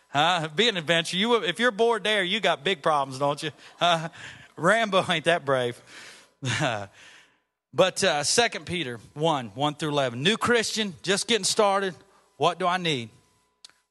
[0.09, 0.49] Huh?
[0.55, 1.17] Be an adventure.
[1.17, 3.51] You, if you're bored there, you got big problems, don't you?
[3.79, 4.09] Uh,
[4.55, 5.81] Rambo ain't that brave.
[7.73, 10.21] but uh, 2 Peter 1 1 through 11.
[10.21, 11.95] New Christian, just getting started.
[12.37, 13.09] What do I need?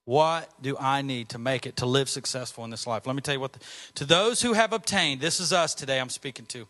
[0.04, 3.06] What do I need to make it to live successful in this life?
[3.06, 3.52] Let me tell you what.
[3.52, 3.60] The,
[3.96, 6.66] to those who have obtained, this is us today I'm speaking to.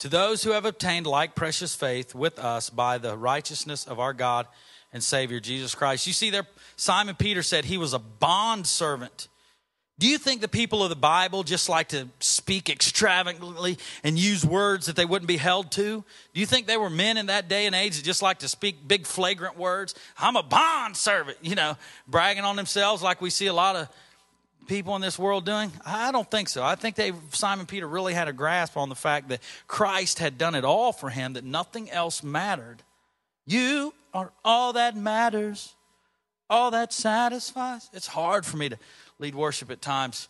[0.00, 4.12] To those who have obtained like precious faith with us by the righteousness of our
[4.12, 4.46] God
[4.92, 6.06] and Savior Jesus Christ.
[6.06, 9.28] You see, there, Simon Peter said he was a bond servant.
[9.98, 14.44] Do you think the people of the Bible just like to speak extravagantly and use
[14.44, 16.04] words that they wouldn't be held to?
[16.32, 18.48] Do you think they were men in that day and age that just like to
[18.48, 19.96] speak big, flagrant words?
[20.16, 23.88] I'm a bond servant, you know, bragging on themselves like we see a lot of
[24.68, 25.72] people in this world doing?
[25.84, 26.62] I don't think so.
[26.62, 30.38] I think they Simon Peter really had a grasp on the fact that Christ had
[30.38, 32.82] done it all for him, that nothing else mattered.
[33.46, 35.74] You are all that matters,
[36.48, 37.88] all that satisfies.
[37.92, 38.78] It's hard for me to
[39.18, 40.28] lead worship at times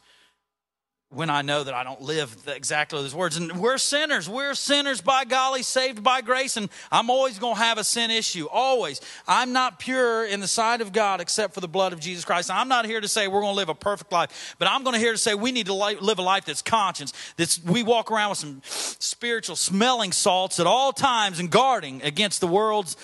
[1.10, 3.38] when I know that I don't live exactly those words.
[3.38, 4.28] And we're sinners.
[4.28, 6.58] We're sinners by golly, saved by grace.
[6.58, 8.46] And I'm always going to have a sin issue.
[8.52, 9.00] Always.
[9.26, 12.50] I'm not pure in the sight of God except for the blood of Jesus Christ.
[12.50, 14.94] I'm not here to say we're going to live a perfect life, but I'm going
[14.94, 17.14] to here to say we need to live a life that's conscious.
[17.38, 22.40] That's we walk around with some spiritual smelling salts at all times and guarding against
[22.40, 22.96] the world's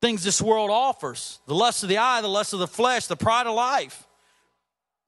[0.00, 1.40] things this world offers.
[1.46, 4.07] The lust of the eye, the lust of the flesh, the pride of life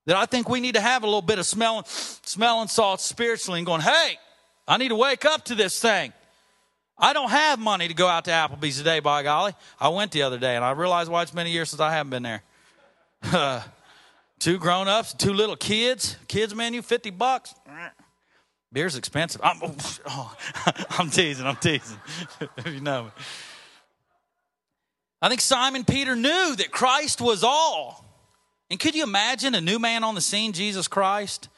[0.07, 3.61] that I think we need to have a little bit of smelling, smelling salt spiritually
[3.61, 4.19] and going, hey,
[4.67, 6.13] I need to wake up to this thing.
[6.99, 9.55] I don't have money to go out to Applebee's today, by golly.
[9.79, 11.93] I went the other day and I realized why it's been a year since I
[11.93, 12.43] haven't been there.
[14.41, 17.55] Two grown ups, two little kids, kids menu, 50 bucks.
[18.73, 19.41] Beer's expensive.
[19.45, 19.61] I'm,
[20.07, 20.37] oh,
[20.99, 21.99] I'm teasing, I'm teasing.
[22.65, 23.11] you know me.
[25.21, 28.10] I think Simon Peter knew that Christ was all.
[28.71, 31.49] And could you imagine a new man on the scene, Jesus Christ?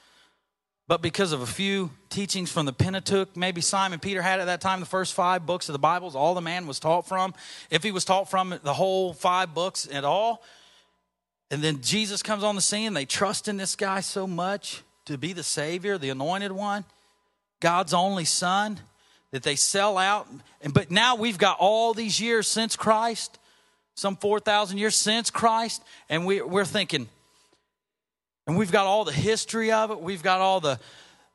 [0.89, 4.61] But because of a few teachings from the Pentateuch, maybe Simon Peter had at that
[4.61, 7.35] time the first five books of the Bibles, all the man was taught from.
[7.71, 10.43] If he was taught from the whole five books at all,
[11.51, 15.19] and then Jesus comes on the scene, they trust in this guy so much to
[15.19, 16.85] be the Savior, the anointed one,
[17.61, 18.81] God's only Son,
[19.33, 20.29] that they sell out.
[20.63, 23.39] And but now we've got all these years since Christ
[23.95, 27.09] some 4,000 years since Christ, and we, we're thinking,
[28.47, 30.79] and we've got all the history of it, we've got all the,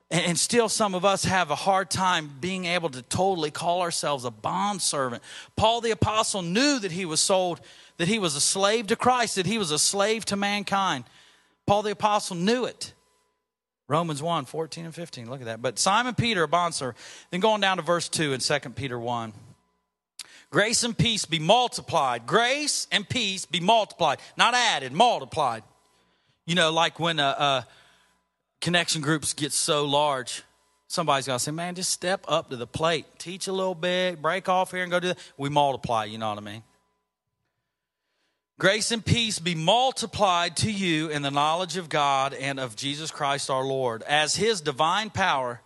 [0.09, 4.25] and still some of us have a hard time being able to totally call ourselves
[4.25, 5.21] a bond servant.
[5.55, 7.59] Paul the Apostle knew that he was sold,
[7.97, 11.03] that he was a slave to Christ, that he was a slave to mankind.
[11.65, 12.93] Paul the Apostle knew it.
[13.89, 15.29] Romans 1, 14 and 15.
[15.29, 15.61] Look at that.
[15.61, 16.97] But Simon Peter, a bondservant.
[17.31, 19.33] Then going down to verse 2 in 2 Peter 1.
[20.49, 22.25] Grace and peace be multiplied.
[22.25, 25.63] Grace and peace be multiplied, not added, multiplied.
[26.45, 27.67] You know, like when a, a
[28.61, 30.43] connection groups get so large,
[30.87, 33.05] somebody's to say, man, just step up to the plate.
[33.17, 35.17] Teach a little bit, break off here and go do that.
[35.37, 36.63] We multiply, you know what I mean?
[38.59, 43.11] Grace and peace be multiplied to you in the knowledge of God and of Jesus
[43.11, 44.01] Christ our Lord.
[44.03, 45.61] As his divine power,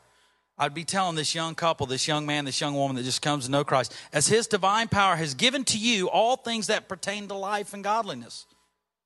[0.62, 3.46] I'd be telling this young couple, this young man, this young woman that just comes
[3.46, 7.28] to know Christ, as his divine power has given to you all things that pertain
[7.30, 8.46] to life and godliness.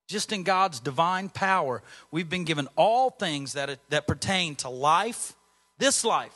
[0.10, 5.32] Just in God's divine power, we've been given all things that, that pertain to life,
[5.78, 6.36] this life.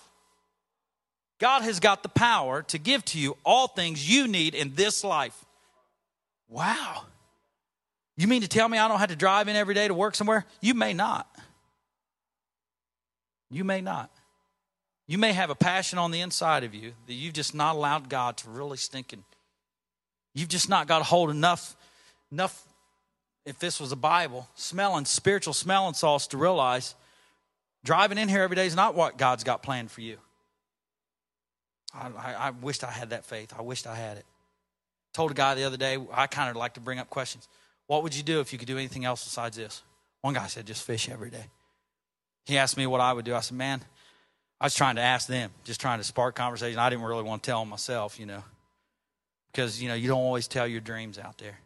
[1.38, 5.04] God has got the power to give to you all things you need in this
[5.04, 5.36] life.
[6.48, 7.04] Wow.
[8.16, 10.16] You mean to tell me I don't have to drive in every day to work
[10.16, 10.46] somewhere?
[10.62, 11.28] You may not.
[13.52, 14.10] You may not.
[15.10, 18.10] You may have a passion on the inside of you that you've just not allowed
[18.10, 19.24] God to really stink in.
[20.36, 21.76] You've just not got a hold enough,
[22.32, 22.64] enough,
[23.44, 26.94] if this was a Bible, smelling, spiritual smelling sauce to realize
[27.84, 30.18] driving in here every day is not what God's got planned for you.
[31.92, 33.52] I, I, I wished I had that faith.
[33.58, 34.28] I wished I had it.
[35.16, 37.48] Told a guy the other day, I kind of like to bring up questions.
[37.88, 39.82] What would you do if you could do anything else besides this?
[40.22, 41.46] One guy said, just fish every day.
[42.46, 43.34] He asked me what I would do.
[43.34, 43.82] I said, man,
[44.62, 46.80] I was trying to ask them, just trying to spark conversation.
[46.80, 48.44] I didn't really want to tell them myself, you know,
[49.52, 51.60] because, you know, you don't always tell your dreams out there.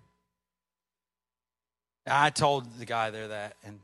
[2.06, 3.80] I told the guy there that, and,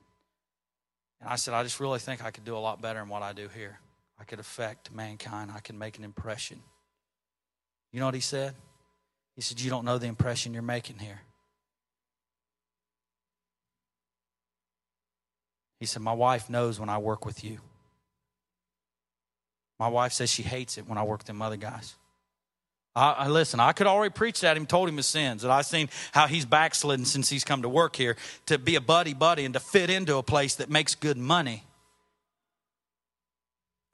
[1.21, 3.23] and I said, I just really think I could do a lot better in what
[3.23, 3.79] I do here.
[4.19, 6.61] I could affect mankind, I can make an impression.
[7.91, 8.53] You know what he said?
[9.35, 11.21] He said, You don't know the impression you're making here.
[15.79, 17.59] He said, My wife knows when I work with you.
[19.79, 21.95] My wife says she hates it when I work with them other guys.
[22.95, 25.65] I, I, listen, I could already preach at him, told him his sins, that I've
[25.65, 29.45] seen how he's backslidden since he's come to work here to be a buddy buddy
[29.45, 31.63] and to fit into a place that makes good money.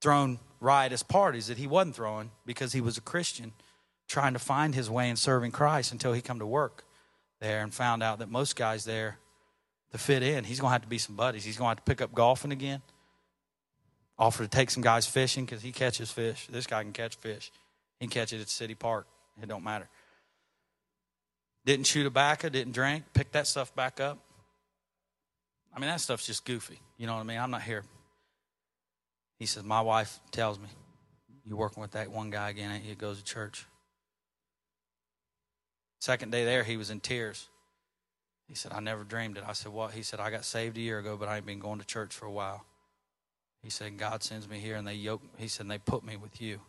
[0.02, 3.54] Thrown riotous parties that he wasn't throwing because he was a Christian,
[4.08, 6.84] trying to find his way in serving Christ until he come to work
[7.39, 9.19] there and found out that most guys there
[9.91, 11.43] to fit in, he's to have to be some buddies.
[11.43, 12.82] He's to have to pick up golfing again.
[14.17, 16.47] Offer to take some guys fishing because he catches fish.
[16.49, 17.51] This guy can catch fish.
[17.99, 19.08] He can catch it at City Park.
[19.41, 19.89] It don't matter.
[21.65, 24.19] Didn't shoot a tobacco, didn't drink, pick that stuff back up.
[25.75, 26.80] I mean, that stuff's just goofy.
[26.97, 27.39] You know what I mean?
[27.39, 27.84] I'm not here.
[29.39, 30.69] He says, My wife tells me,
[31.43, 33.65] You're working with that one guy again, he goes to church.
[35.99, 37.47] Second day there, he was in tears.
[38.47, 39.43] He said, I never dreamed it.
[39.45, 39.91] I said, What?
[39.91, 42.13] He said, I got saved a year ago, but I ain't been going to church
[42.13, 42.63] for a while.
[43.65, 46.39] He said, God sends me here and they yoke, he said, they put me with
[46.39, 46.60] you.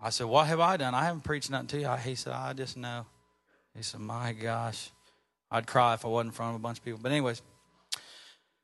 [0.00, 0.94] I said, What have I done?
[0.94, 1.90] I haven't preached nothing to you.
[2.02, 3.04] He said, I just know.
[3.76, 4.90] He said, My gosh.
[5.50, 7.00] I'd cry if I wasn't in front of a bunch of people.
[7.02, 7.42] But, anyways,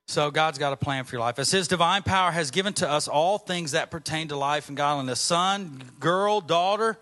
[0.06, 1.38] so God's got a plan for your life.
[1.38, 4.78] As His divine power has given to us all things that pertain to life and
[4.78, 6.96] godliness son, girl, daughter,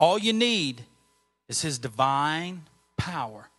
[0.00, 0.82] all you need
[1.50, 2.62] is His divine
[2.96, 3.50] power.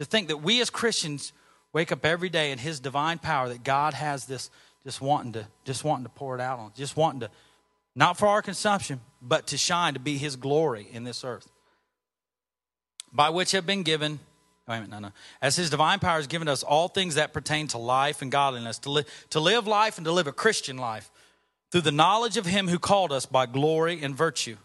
[0.00, 1.32] To think that we as Christians
[1.74, 4.50] wake up every day in His divine power, that God has this
[4.84, 7.30] just wanting to just wanting to pour it out on, just wanting to
[7.94, 11.48] not for our consumption, but to shine to be His glory in this earth.
[13.12, 14.20] By which have been given.
[14.66, 15.12] Wait a minute, no, no.
[15.42, 18.78] As His divine power has given us all things that pertain to life and godliness,
[18.80, 21.10] to, li- to live life and to live a Christian life
[21.70, 24.56] through the knowledge of Him who called us by glory and virtue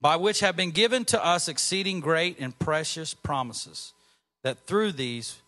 [0.00, 3.92] by which have been given to us exceeding great and precious promises,
[4.42, 5.40] that through these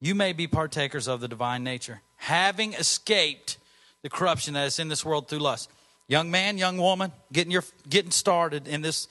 [0.00, 3.58] you may be partakers of the divine nature, having escaped
[4.02, 5.70] the corruption that is in this world through lust.
[6.06, 9.08] Young man, young woman, getting your getting started in this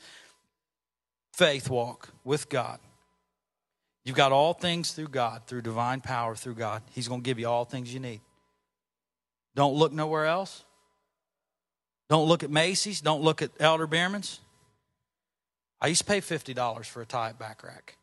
[1.34, 2.80] faith walk with God.
[4.04, 6.82] You've got all things through God, through divine power through God.
[6.92, 8.22] He's going to give you all things you need.
[9.54, 10.64] Don't look nowhere else.
[12.10, 13.02] Don't look at Macy's.
[13.02, 14.40] Don't look at Elder Beerman's.
[15.82, 17.97] I used to pay $50 for a tie Bachrach,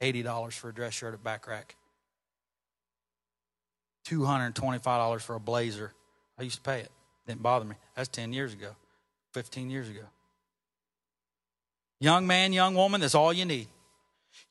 [0.00, 1.74] $80 for a dress shirt at Bachrach,
[4.06, 5.92] $225 for a blazer.
[6.38, 6.90] I used to pay it.
[7.26, 7.76] Didn't bother me.
[7.94, 8.70] That's 10 years ago,
[9.34, 10.02] 15 years ago.
[12.00, 13.68] Young man, young woman, that's all you need.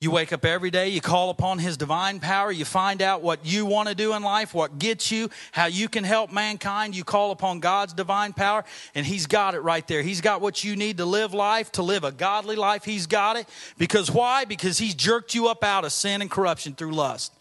[0.02, 3.46] You wake up every day, you call upon His divine power, you find out what
[3.46, 6.96] you want to do in life, what gets you, how you can help mankind.
[6.96, 8.64] You call upon God's divine power,
[8.96, 10.02] and He's got it right there.
[10.02, 12.86] He's got what you need to live life, to live a godly life.
[12.86, 13.48] He's got it.
[13.78, 14.46] Because why?
[14.46, 17.34] Because He's jerked you up out of sin and corruption through lust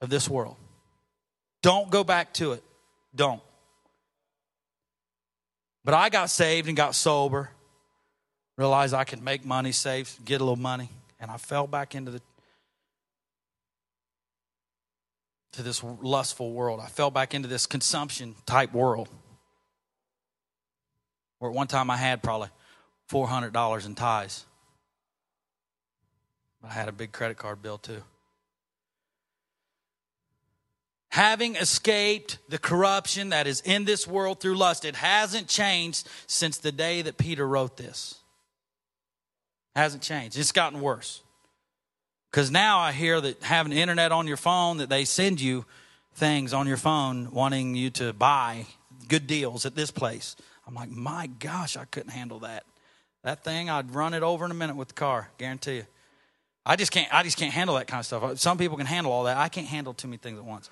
[0.00, 0.56] of this world.
[1.62, 2.62] Don't go back to it.
[3.14, 3.42] Don't.
[5.84, 7.50] But I got saved and got sober,
[8.56, 10.88] realized I could make money, save, get a little money,
[11.24, 12.20] and I fell back into the
[15.52, 16.80] to this lustful world.
[16.80, 19.08] I fell back into this consumption type world.
[21.38, 22.50] Where at one time I had probably
[23.10, 24.44] $400 in ties.
[26.60, 28.02] But I had a big credit card bill too.
[31.08, 36.58] Having escaped the corruption that is in this world through lust, it hasn't changed since
[36.58, 38.20] the day that Peter wrote this.
[39.74, 40.38] Hasn't changed.
[40.38, 41.22] It's gotten worse.
[42.30, 45.64] Because now I hear that having internet on your phone, that they send you
[46.14, 48.66] things on your phone wanting you to buy
[49.08, 50.36] good deals at this place.
[50.66, 52.64] I'm like, my gosh, I couldn't handle that.
[53.22, 55.86] That thing, I'd run it over in a minute with the car, guarantee you.
[56.66, 57.12] I just can't.
[57.12, 58.22] I just can't handle that kind of stuff.
[58.22, 59.36] Uh, some people can handle all that.
[59.36, 60.70] I can't handle too many things at once.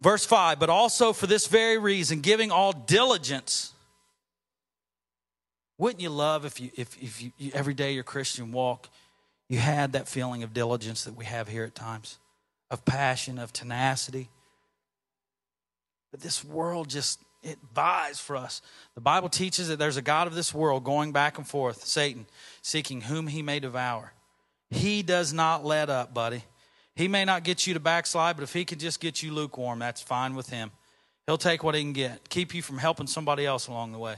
[0.00, 0.58] Verse five.
[0.58, 3.72] But also for this very reason, giving all diligence.
[5.80, 8.88] Wouldn't you love if you if if you, every day your Christian walk
[9.50, 12.20] you had that feeling of diligence that we have here at times,
[12.70, 14.28] of passion, of tenacity.
[16.12, 18.62] But this world just, it vies for us.
[18.94, 22.26] The Bible teaches that there's a God of this world going back and forth, Satan,
[22.62, 24.12] seeking whom he may devour.
[24.70, 26.44] He does not let up, buddy.
[26.94, 29.80] He may not get you to backslide, but if he can just get you lukewarm,
[29.80, 30.70] that's fine with him.
[31.26, 34.14] He'll take what he can get, keep you from helping somebody else along the way.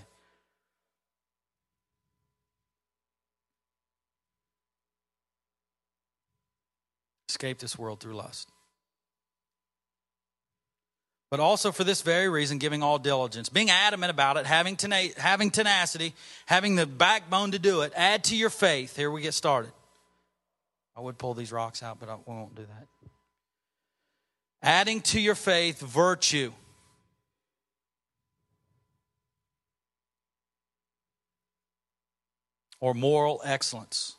[7.32, 8.50] Escape this world through lust.
[11.30, 15.16] But also for this very reason, giving all diligence, being adamant about it, having, tena-
[15.16, 16.12] having tenacity,
[16.44, 18.94] having the backbone to do it, add to your faith.
[18.96, 19.72] Here we get started.
[20.94, 22.86] I would pull these rocks out, but I won't do that.
[24.62, 26.52] Adding to your faith virtue.
[32.78, 34.16] Or moral excellence.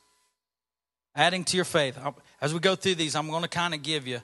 [1.16, 1.96] Adding to your faith.
[2.44, 4.20] As we go through these, I'm going to kind of give you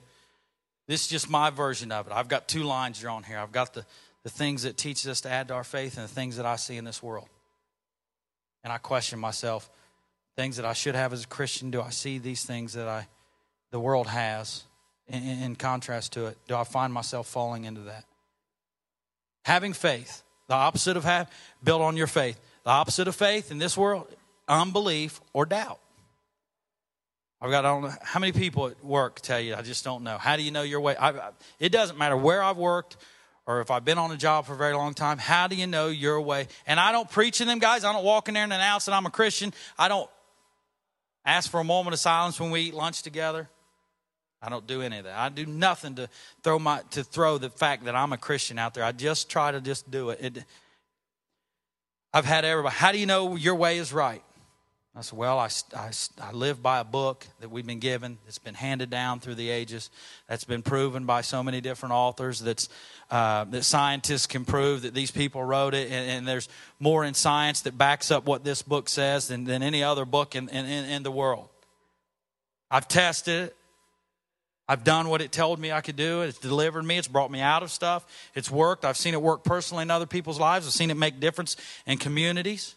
[0.86, 2.12] this is just my version of it.
[2.12, 3.38] I've got two lines drawn here.
[3.38, 3.86] I've got the,
[4.24, 6.56] the things that teaches us to add to our faith and the things that I
[6.56, 7.28] see in this world.
[8.62, 9.70] And I question myself,
[10.36, 13.08] things that I should have as a Christian, do I see these things that I
[13.70, 14.64] the world has
[15.08, 16.36] in, in contrast to it?
[16.46, 18.04] Do I find myself falling into that?
[19.46, 21.30] Having faith, the opposite of have
[21.64, 22.38] built on your faith.
[22.64, 24.14] The opposite of faith in this world,
[24.46, 25.78] unbelief or doubt.
[27.42, 30.04] I've got, I don't know, how many people at work tell you, I just don't
[30.04, 30.18] know.
[30.18, 30.94] How do you know your way?
[30.96, 32.98] I, I, it doesn't matter where I've worked
[33.46, 35.16] or if I've been on a job for a very long time.
[35.16, 36.48] How do you know your way?
[36.66, 37.82] And I don't preach to them guys.
[37.82, 39.54] I don't walk in there and announce that I'm a Christian.
[39.78, 40.10] I don't
[41.24, 43.48] ask for a moment of silence when we eat lunch together.
[44.42, 45.18] I don't do any of that.
[45.18, 46.08] I do nothing to
[46.42, 48.84] throw my to throw the fact that I'm a Christian out there.
[48.84, 50.18] I just try to just do it.
[50.20, 50.44] it
[52.12, 52.74] I've had everybody.
[52.74, 54.22] How do you know your way is right?
[54.96, 58.38] I said, Well, I, I, I live by a book that we've been given, that's
[58.38, 59.88] been handed down through the ages,
[60.28, 62.68] that's been proven by so many different authors, that's,
[63.10, 66.48] uh, that scientists can prove that these people wrote it, and, and, there's
[66.80, 70.34] more in science that backs up what this book says than, than any other book
[70.34, 71.48] in, in, in the world.
[72.68, 73.56] I've tested it.
[74.68, 76.22] I've done what it told me I could do.
[76.22, 76.96] It's delivered me.
[76.96, 78.06] It's brought me out of stuff.
[78.36, 78.84] It's worked.
[78.84, 80.64] I've seen it work personally in other people's lives.
[80.64, 82.76] I've seen it make difference in communities.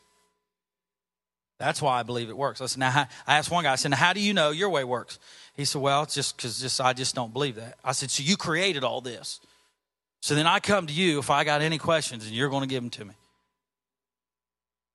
[1.60, 2.60] That's why I believe it works.
[2.60, 4.84] Said, now, I asked one guy, I said, now, how do you know your way
[4.84, 5.20] works?
[5.56, 7.78] He said, well, it's just because just, I just don't believe that.
[7.84, 9.40] I said, so you created all this.
[10.22, 12.68] So then I come to you if I got any questions and you're going to
[12.68, 13.14] give them to me.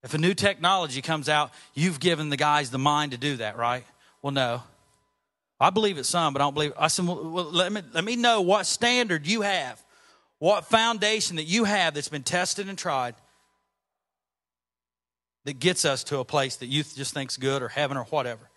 [0.03, 3.57] If a new technology comes out, you've given the guys the mind to do that,
[3.57, 3.85] right?
[4.23, 4.63] Well, no.
[5.61, 6.77] I believe it some, but I don't believe it.
[6.79, 9.83] I said, well, well, let, me, let me know what standard you have,
[10.39, 13.15] what foundation that you have that's been tested and tried
[15.49, 18.51] that gets us to a place that youth just thinks good or heaven or whatever.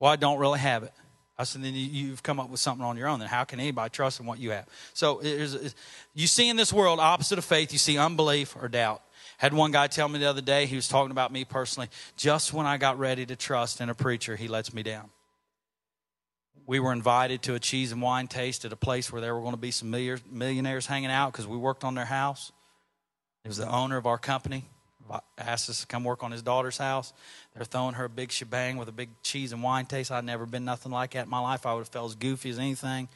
[0.00, 0.92] Well, I don't really have it.
[1.36, 3.18] I said, then you've come up with something on your own.
[3.18, 4.66] Then how can anybody trust in what you have?
[4.94, 5.20] So
[6.14, 9.02] you see in this world, opposite of faith, you see unbelief or doubt.
[9.36, 12.54] Had one guy tell me the other day, he was talking about me personally, just
[12.54, 15.10] when I got ready to trust in a preacher, he lets me down.
[16.66, 19.42] We were invited to a cheese and wine taste at a place where there were
[19.42, 22.52] going to be some millionaires hanging out because we worked on their house.
[23.42, 24.64] He was the owner of our company
[25.38, 27.12] asked us to come work on his daughter's house.
[27.54, 30.10] They're throwing her a big shebang with a big cheese and wine taste.
[30.10, 31.66] I'd never been nothing like that in my life.
[31.66, 33.08] I would have felt as goofy as anything.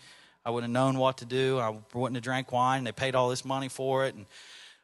[0.44, 1.58] I wouldn't have known what to do.
[1.58, 2.84] I wouldn't have drank wine.
[2.84, 4.14] They paid all this money for it.
[4.14, 4.26] And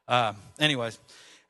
[0.09, 0.99] uh, anyways,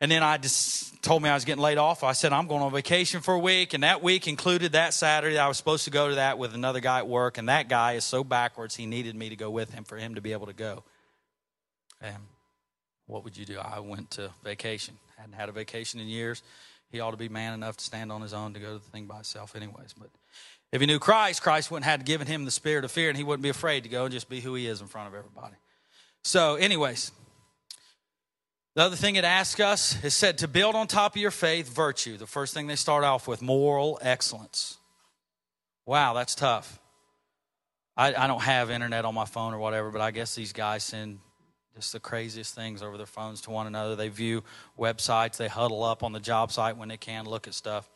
[0.03, 2.03] and then I just told me I was getting laid off.
[2.03, 5.39] I said I'm going on vacation for a week, and that week included that Saturday.
[5.39, 7.93] I was supposed to go to that with another guy at work, and that guy
[7.93, 8.75] is so backwards.
[8.75, 10.83] He needed me to go with him for him to be able to go.
[12.01, 12.17] And
[13.07, 13.59] what would you do?
[13.59, 14.95] I went to vacation.
[15.17, 16.43] Hadn't had a vacation in years.
[16.91, 18.91] He ought to be man enough to stand on his own to go to the
[18.91, 19.95] thing by himself, anyways.
[19.99, 20.11] But
[20.73, 23.25] if he knew Christ, Christ wouldn't have given him the spirit of fear, and he
[23.25, 25.55] wouldn't be afraid to go and just be who he is in front of everybody.
[26.25, 27.13] So, anyways,
[28.75, 31.69] the other thing it asks us is said to build on top of your faith
[31.69, 32.17] virtue.
[32.17, 34.79] The first thing they start off with moral excellence.
[35.85, 36.79] Wow, that's tough.
[37.97, 40.85] I, I don't have internet on my phone or whatever, but I guess these guys
[40.85, 41.19] send
[41.75, 43.97] just the craziest things over their phones to one another.
[43.97, 44.45] They view
[44.79, 47.89] websites, they huddle up on the job site when they can look at stuff.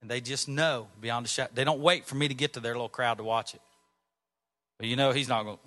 [0.00, 1.50] And they just know beyond a shadow.
[1.52, 3.60] They don't wait for me to get to their little crowd to watch it.
[4.78, 5.62] But you know, he's not going to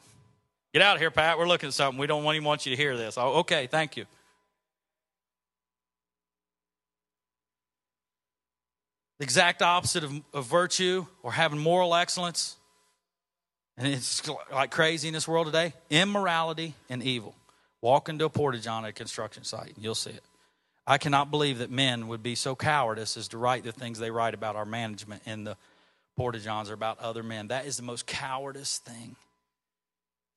[0.73, 1.37] get out of here, Pat.
[1.37, 1.99] We're looking at something.
[1.99, 3.17] We don't even want you to hear this.
[3.17, 4.05] Oh, okay, thank you.
[9.19, 12.57] The exact opposite of, of virtue or having moral excellence,
[13.77, 14.21] and it's
[14.51, 17.35] like crazy in this world today immorality and evil.
[17.81, 20.23] Walk into a portage on a construction site, and you'll see it.
[20.87, 24.11] I cannot believe that men would be so cowardice as to write the things they
[24.11, 25.57] write about our management in the
[26.15, 27.47] porta-johns or about other men.
[27.47, 29.15] That is the most cowardice thing.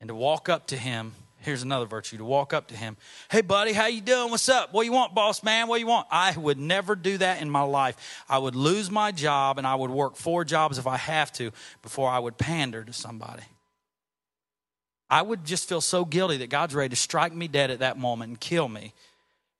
[0.01, 2.97] And to walk up to him, here's another virtue, to walk up to him,
[3.30, 4.30] hey buddy, how you doing?
[4.30, 4.72] What's up?
[4.72, 5.68] What you want, boss man?
[5.68, 6.07] What you want?
[6.11, 7.97] I would never do that in my life.
[8.28, 11.53] I would lose my job and I would work four jobs if I have to
[11.82, 13.45] before I would pander to somebody.
[15.09, 17.97] I would just feel so guilty that God's ready to strike me dead at that
[17.97, 18.93] moment and kill me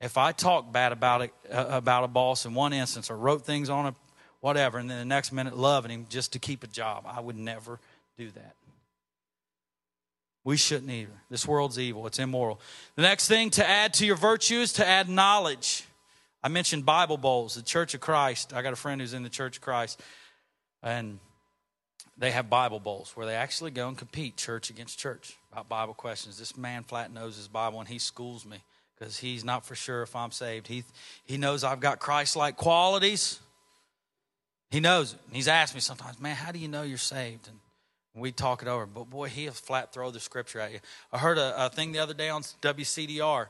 [0.00, 3.44] if I talk bad about it, uh, about a boss in one instance or wrote
[3.44, 3.94] things on a
[4.40, 7.36] whatever, and then the next minute loving him just to keep a job, I would
[7.36, 7.80] never
[8.18, 8.54] do that.
[10.47, 11.11] We shouldn't either.
[11.28, 12.61] This world's evil, it's immoral.
[12.94, 15.82] The next thing to add to your virtue is to add knowledge.
[16.40, 18.55] I mentioned Bible bowls, the Church of Christ.
[18.55, 20.01] I got a friend who's in the Church of Christ,
[20.84, 21.18] and
[22.16, 25.94] they have Bible bowls where they actually go and compete church against church about Bible
[25.94, 26.38] questions.
[26.38, 28.62] This man flat knows his Bible, and he schools me
[28.97, 30.68] because he's not for sure if I'm saved.
[30.68, 30.84] He,
[31.24, 33.40] he knows I've got Christ like qualities.
[34.70, 35.18] He knows it.
[35.26, 37.49] And He's asked me sometimes, man, how do you know you're saved?
[37.49, 37.59] And
[38.16, 38.86] we talk it over.
[38.86, 40.80] But boy, he'll flat throw the scripture at you.
[41.12, 43.46] I heard a, a thing the other day on WCDR.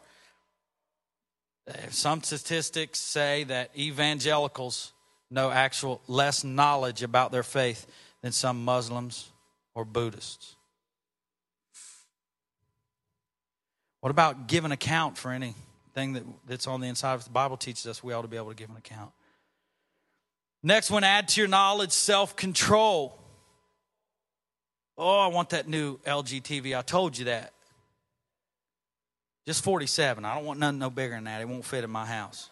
[1.90, 4.92] Some statistics say that evangelicals
[5.30, 7.86] know actual less knowledge about their faith
[8.22, 9.30] than some Muslims
[9.74, 10.54] or Buddhists.
[14.00, 17.86] What about giving account for anything that, that's on the inside of the Bible teaches
[17.86, 19.10] us we ought to be able to give an account.
[20.62, 23.18] Next one, add to your knowledge self control.
[24.98, 26.76] Oh, I want that new LG TV.
[26.76, 27.52] I told you that.
[29.46, 30.24] Just 47.
[30.24, 31.40] I don't want nothing no bigger than that.
[31.40, 32.50] It won't fit in my house.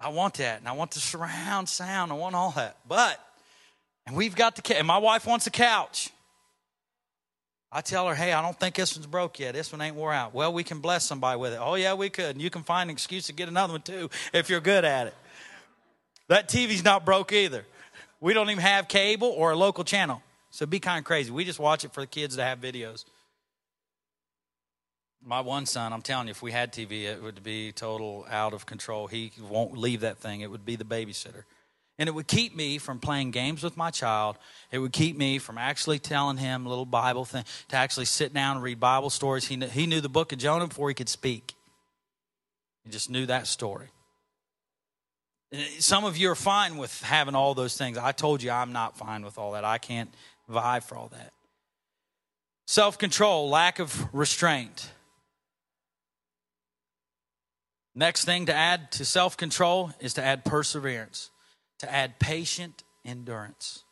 [0.00, 0.58] I want that.
[0.60, 2.10] And I want the surround sound.
[2.10, 2.78] I want all that.
[2.88, 3.20] But,
[4.06, 6.10] and we've got the, and my wife wants a couch.
[7.70, 9.54] I tell her, hey, I don't think this one's broke yet.
[9.54, 10.34] This one ain't wore out.
[10.34, 11.60] Well, we can bless somebody with it.
[11.62, 12.30] Oh, yeah, we could.
[12.30, 15.06] And you can find an excuse to get another one too if you're good at
[15.06, 15.14] it.
[16.26, 17.64] That TV's not broke either.
[18.20, 20.22] We don't even have cable or a local channel.
[20.50, 21.30] So be kind of crazy.
[21.30, 23.04] We just watch it for the kids to have videos.
[25.24, 28.54] My one son, I'm telling you, if we had TV, it would be total out
[28.54, 29.06] of control.
[29.06, 30.40] He won't leave that thing.
[30.40, 31.44] It would be the babysitter.
[31.98, 34.38] And it would keep me from playing games with my child.
[34.72, 38.56] It would keep me from actually telling him little Bible thing, to actually sit down
[38.56, 39.46] and read Bible stories.
[39.46, 41.52] He knew, he knew the book of Jonah before he could speak.
[42.84, 43.88] He just knew that story.
[45.80, 47.98] Some of you are fine with having all those things.
[47.98, 49.64] I told you I'm not fine with all that.
[49.64, 50.08] I can't
[50.50, 51.32] vibe for all that.
[52.66, 54.90] Self control, lack of restraint.
[57.94, 61.30] Next thing to add to self control is to add perseverance
[61.80, 63.84] to add patient endurance.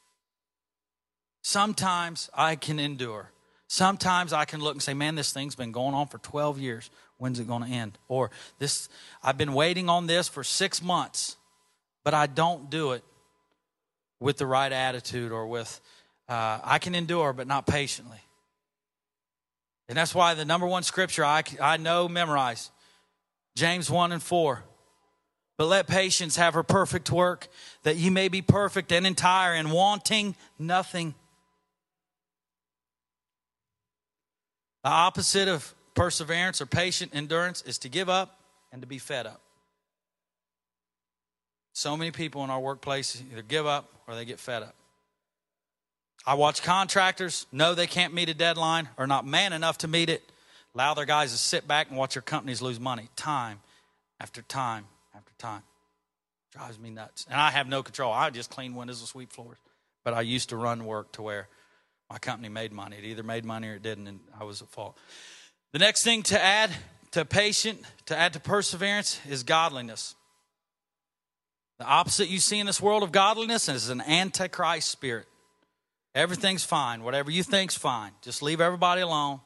[1.43, 3.33] Sometimes I can endure.
[3.67, 6.91] Sometimes I can look and say, man, this thing's been going on for 12 years.
[7.17, 7.99] When's it going to end?
[8.09, 8.89] Or this,
[9.23, 11.37] I've been waiting on this for six months,
[12.05, 13.05] but I don't do it
[14.21, 15.81] with the right attitude or with,
[16.29, 18.21] uh, I can endure, but not patiently.
[19.89, 22.71] And that's why the number one scripture I, I know memorize
[23.57, 24.63] James 1 and 4.
[25.57, 27.49] But let patience have her perfect work,
[27.83, 31.15] that ye may be perfect and entire and wanting nothing.
[34.85, 38.39] The opposite of perseverance or patient endurance is to give up
[38.71, 39.41] and to be fed up.
[41.73, 44.75] So many people in our workplace either give up or they get fed up.
[46.29, 50.11] I watch contractors know they can't meet a deadline or not man enough to meet
[50.11, 50.31] it,
[50.75, 53.61] allow their guys to sit back and watch their companies lose money time
[54.21, 54.85] after time
[55.17, 55.63] after time.
[56.53, 57.25] Drives me nuts.
[57.31, 58.13] And I have no control.
[58.13, 59.57] I just clean windows and sweep floors.
[60.05, 61.49] But I used to run work to where
[62.11, 62.99] my company made money.
[62.99, 64.99] It either made money or it didn't, and I was at fault.
[65.73, 66.71] The next thing to add
[67.13, 70.15] to patient, to add to perseverance, is godliness.
[71.79, 75.27] The opposite you see in this world of godliness is an antichrist spirit.
[76.19, 77.05] Everything's fine.
[77.05, 78.11] Whatever you think's fine.
[78.23, 79.39] Just leave everybody alone.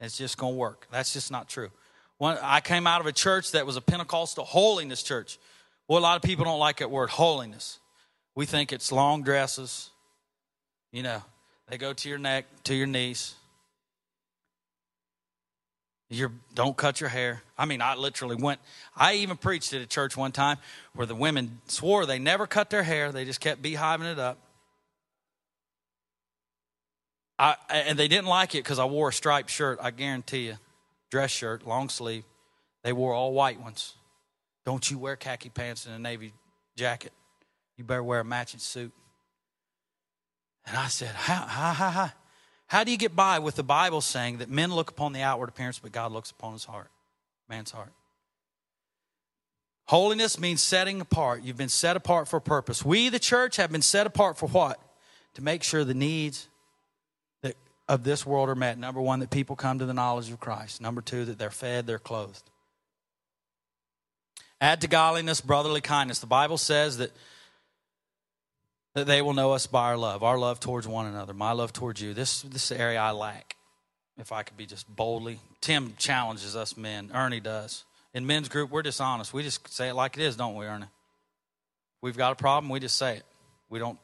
[0.00, 0.88] It's just going to work.
[0.90, 1.70] That's just not true.
[2.18, 5.38] One, I came out of a church that was a Pentecostal holiness church.
[5.86, 7.78] Well, a lot of people don't like that word holiness.
[8.34, 9.90] We think it's long dresses.
[10.90, 11.22] You know,
[11.68, 13.36] they go to your neck, to your knees.
[16.10, 17.40] You don't cut your hair.
[17.56, 18.58] I mean, I literally went.
[18.96, 20.56] I even preached at a church one time
[20.92, 23.12] where the women swore they never cut their hair.
[23.12, 24.38] They just kept beehiving it up.
[27.38, 29.78] I, and they didn't like it because I wore a striped shirt.
[29.82, 30.56] I guarantee you,
[31.10, 32.24] dress shirt, long sleeve.
[32.82, 33.94] They wore all white ones.
[34.64, 36.32] Don't you wear khaki pants and a navy
[36.76, 37.12] jacket?
[37.76, 38.92] You better wear a matching suit.
[40.66, 42.10] And I said, how, how, how, how,
[42.66, 45.48] how do you get by with the Bible saying that men look upon the outward
[45.48, 46.90] appearance, but God looks upon his heart,
[47.48, 47.92] man's heart?
[49.86, 51.44] Holiness means setting apart.
[51.44, 52.84] You've been set apart for a purpose.
[52.84, 54.80] We, the church, have been set apart for what?
[55.34, 56.48] To make sure the needs
[57.88, 58.78] of this world are met.
[58.78, 60.80] Number one, that people come to the knowledge of Christ.
[60.80, 62.42] Number two, that they're fed, they're clothed.
[64.60, 66.18] Add to godliness brotherly kindness.
[66.18, 67.12] The Bible says that
[68.94, 71.70] that they will know us by our love, our love towards one another, my love
[71.70, 72.14] towards you.
[72.14, 73.56] This this area I lack.
[74.18, 77.10] If I could be just boldly, Tim challenges us men.
[77.12, 77.84] Ernie does.
[78.14, 79.34] In men's group, we're dishonest.
[79.34, 80.86] We just say it like it is, don't we, Ernie?
[82.00, 82.70] We've got a problem.
[82.70, 83.24] We just say it.
[83.68, 83.98] We don't.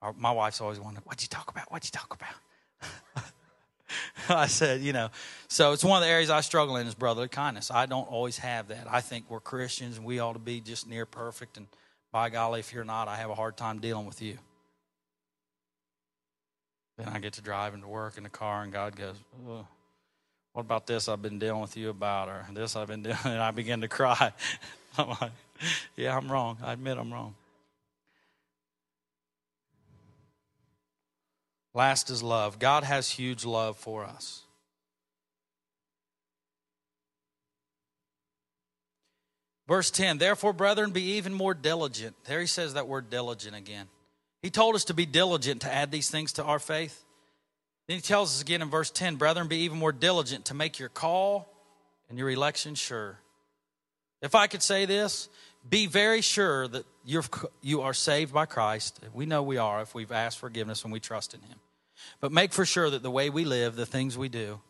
[0.00, 1.70] Our, my wife's always wondering, "What'd you talk about?
[1.70, 2.34] What'd you talk about?"
[4.28, 5.10] I said, you know,
[5.48, 7.70] so it's one of the areas I struggle in is brotherly kindness.
[7.70, 8.86] I don't always have that.
[8.90, 11.66] I think we're Christians and we ought to be just near perfect and
[12.12, 14.36] by golly, if you're not, I have a hard time dealing with you.
[16.98, 19.64] Then I get to drive into work in the car, and God goes, What
[20.56, 23.16] about this I've been dealing with you about, or this I've been doing?
[23.24, 24.32] And I begin to cry.
[24.98, 25.32] I'm like,
[25.96, 26.58] Yeah, I'm wrong.
[26.62, 27.34] I admit I'm wrong.
[31.74, 32.58] Last is love.
[32.58, 34.42] God has huge love for us.
[39.66, 42.14] Verse 10 Therefore, brethren, be even more diligent.
[42.24, 43.86] There he says that word diligent again.
[44.42, 47.04] He told us to be diligent to add these things to our faith.
[47.86, 50.78] Then he tells us again in verse 10 Brethren, be even more diligent to make
[50.78, 51.48] your call
[52.08, 53.18] and your election sure.
[54.20, 55.28] If I could say this,
[55.68, 57.24] be very sure that you're,
[57.60, 59.00] you are saved by Christ.
[59.12, 61.58] We know we are if we've asked forgiveness and we trust in Him.
[62.20, 64.60] But make for sure that the way we live, the things we do,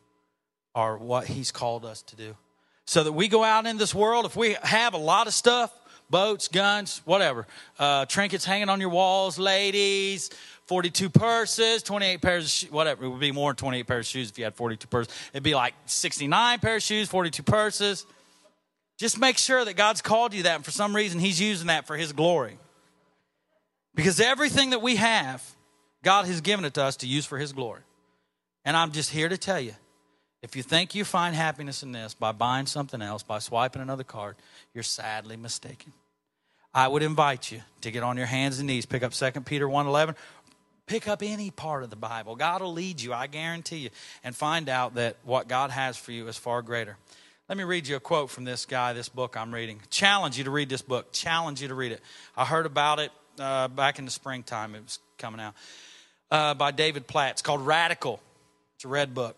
[0.74, 2.36] are what He's called us to do
[2.84, 5.72] so that we go out in this world, if we have a lot of stuff,
[6.10, 7.46] boats, guns, whatever,
[7.78, 10.30] uh, trinkets hanging on your walls, ladies,
[10.66, 13.04] 42 purses, 28 pairs of shoes, whatever.
[13.04, 15.14] It would be more than 28 pairs of shoes if you had 42 purses.
[15.32, 18.06] It'd be like 69 pairs of shoes, 42 purses.
[18.98, 21.86] Just make sure that God's called you that, and for some reason, He's using that
[21.86, 22.58] for His glory.
[23.94, 25.44] Because everything that we have,
[26.02, 27.82] God has given it to us to use for His glory.
[28.64, 29.74] And I'm just here to tell you
[30.42, 34.04] if you think you find happiness in this by buying something else, by swiping another
[34.04, 34.36] card,
[34.74, 35.92] you're sadly mistaken.
[36.74, 39.68] I would invite you to get on your hands and knees, pick up 2 Peter
[39.68, 40.16] 1:11,
[40.86, 42.34] pick up any part of the Bible.
[42.34, 43.90] God will lead you, I guarantee you,
[44.24, 46.96] and find out that what God has for you is far greater.
[47.52, 49.78] Let me read you a quote from this guy, this book I'm reading.
[49.90, 51.12] Challenge you to read this book.
[51.12, 52.00] Challenge you to read it.
[52.34, 54.74] I heard about it uh, back in the springtime.
[54.74, 55.52] It was coming out
[56.30, 57.32] uh, by David Platt.
[57.32, 58.22] It's called Radical.
[58.76, 59.36] It's a red book.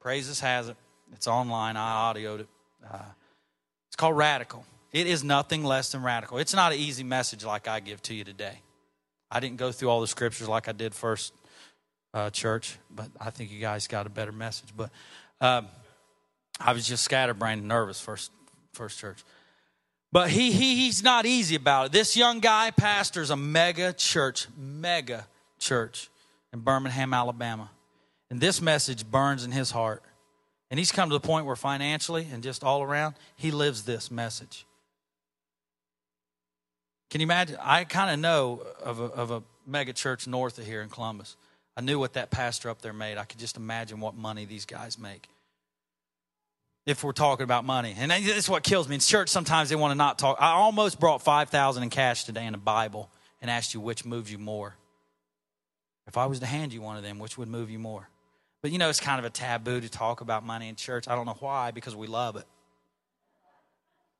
[0.00, 0.76] Praises has it.
[1.12, 1.76] It's online.
[1.76, 2.48] I audioed it.
[2.90, 2.96] Uh,
[3.88, 4.64] it's called Radical.
[4.90, 6.38] It is nothing less than radical.
[6.38, 8.58] It's not an easy message like I give to you today.
[9.30, 11.34] I didn't go through all the scriptures like I did first
[12.14, 14.70] uh, church, but I think you guys got a better message.
[14.74, 14.88] But
[15.42, 15.66] um,
[16.60, 18.30] I was just scatterbrained and nervous first
[18.72, 19.24] first church.
[20.12, 21.92] But he, he he's not easy about it.
[21.92, 25.26] This young guy pastors a mega church, mega
[25.58, 26.10] church
[26.52, 27.70] in Birmingham, Alabama.
[28.28, 30.02] And this message burns in his heart.
[30.70, 34.10] And he's come to the point where financially and just all around, he lives this
[34.10, 34.66] message.
[37.08, 37.56] Can you imagine?
[37.60, 41.36] I kind of know of a, of a mega church north of here in Columbus.
[41.76, 43.18] I knew what that pastor up there made.
[43.18, 45.28] I could just imagine what money these guys make.
[46.90, 47.94] If we're talking about money.
[47.96, 48.96] And this is what kills me.
[48.96, 50.38] In church, sometimes they want to not talk.
[50.40, 53.08] I almost brought 5000 in cash today in a Bible
[53.40, 54.74] and asked you which moves you more.
[56.08, 58.08] If I was to hand you one of them, which would move you more?
[58.62, 61.06] But you know, it's kind of a taboo to talk about money in church.
[61.06, 62.44] I don't know why, because we love it.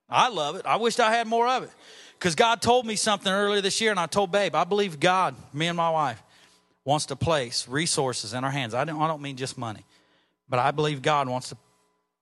[0.08, 0.64] I love it.
[0.64, 1.70] I wished I had more of it.
[2.18, 5.34] Because God told me something earlier this year, and I told Babe, I believe God,
[5.52, 6.22] me and my wife,
[6.84, 8.74] wants to place resources in our hands.
[8.74, 9.84] I don't, I don't mean just money,
[10.48, 11.56] but I believe God wants to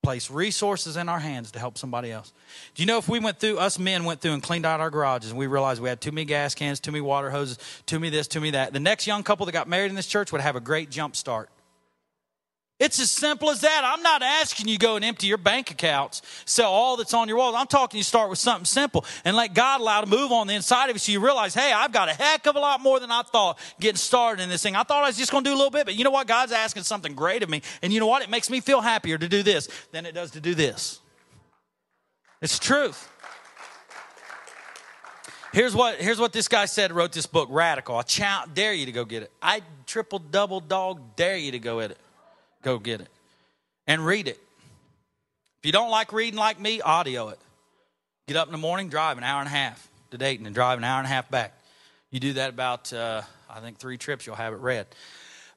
[0.08, 2.32] place resources in our hands to help somebody else.
[2.74, 4.88] Do you know if we went through, us men went through and cleaned out our
[4.88, 7.98] garages and we realized we had too many gas cans, too many water hoses, too
[7.98, 10.32] many this, too many that, the next young couple that got married in this church
[10.32, 11.50] would have a great jump start.
[12.78, 13.82] It's as simple as that.
[13.84, 17.36] I'm not asking you go and empty your bank accounts, sell all that's on your
[17.36, 17.56] walls.
[17.58, 20.54] I'm talking you start with something simple and let God allow to move on the
[20.54, 23.00] inside of you so you realize, hey, I've got a heck of a lot more
[23.00, 24.76] than I thought getting started in this thing.
[24.76, 26.28] I thought I was just going to do a little bit, but you know what?
[26.28, 27.62] God's asking something great of me.
[27.82, 28.22] And you know what?
[28.22, 31.00] It makes me feel happier to do this than it does to do this.
[32.40, 33.10] It's truth.
[35.52, 37.96] Here's what, here's what this guy said, wrote this book, Radical.
[37.96, 39.32] I challenge, dare you to go get it.
[39.42, 41.98] I triple, double, dog, dare you to go get it.
[42.62, 43.08] Go get it
[43.86, 44.38] and read it.
[45.60, 47.38] If you don't like reading like me, audio it.
[48.26, 50.78] Get up in the morning, drive an hour and a half to Dayton and drive
[50.78, 51.54] an hour and a half back.
[52.10, 54.86] You do that about, uh, I think, three trips, you'll have it read.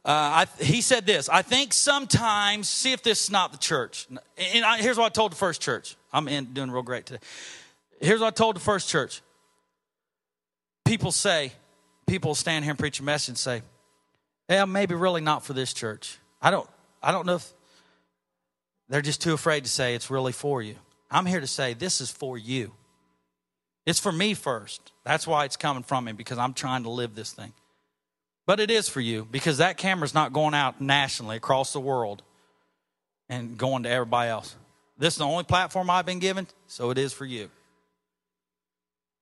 [0.03, 4.07] Uh, I, he said this I think sometimes, see if this is not the church.
[4.09, 5.95] And I, here's what I told the first church.
[6.11, 7.21] I'm in, doing real great today.
[7.99, 9.21] Here's what I told the first church.
[10.85, 11.51] People say,
[12.07, 13.61] people stand here and preach a message and say,
[14.49, 16.17] yeah, maybe really not for this church.
[16.41, 16.67] I don't,
[17.01, 17.53] I don't know if
[18.89, 20.75] they're just too afraid to say it's really for you.
[21.09, 22.73] I'm here to say this is for you.
[23.85, 24.91] It's for me first.
[25.03, 27.53] That's why it's coming from me because I'm trying to live this thing.
[28.45, 32.21] But it is for you because that camera's not going out nationally across the world
[33.29, 34.55] and going to everybody else.
[34.97, 37.49] This is the only platform I've been given, so it is for you.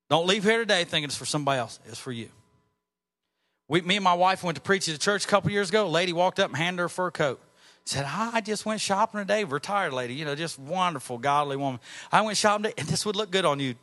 [0.10, 1.80] Don't leave here today thinking it's for somebody else.
[1.86, 2.30] It's for you.
[3.68, 5.86] We, me and my wife went to preach at a church a couple years ago.
[5.86, 7.40] A lady walked up and handed her a fur coat.
[7.86, 9.44] Said, ah, I just went shopping today.
[9.44, 11.80] Retired lady, you know, just wonderful, godly woman.
[12.12, 13.76] I went shopping today, and this would look good on you.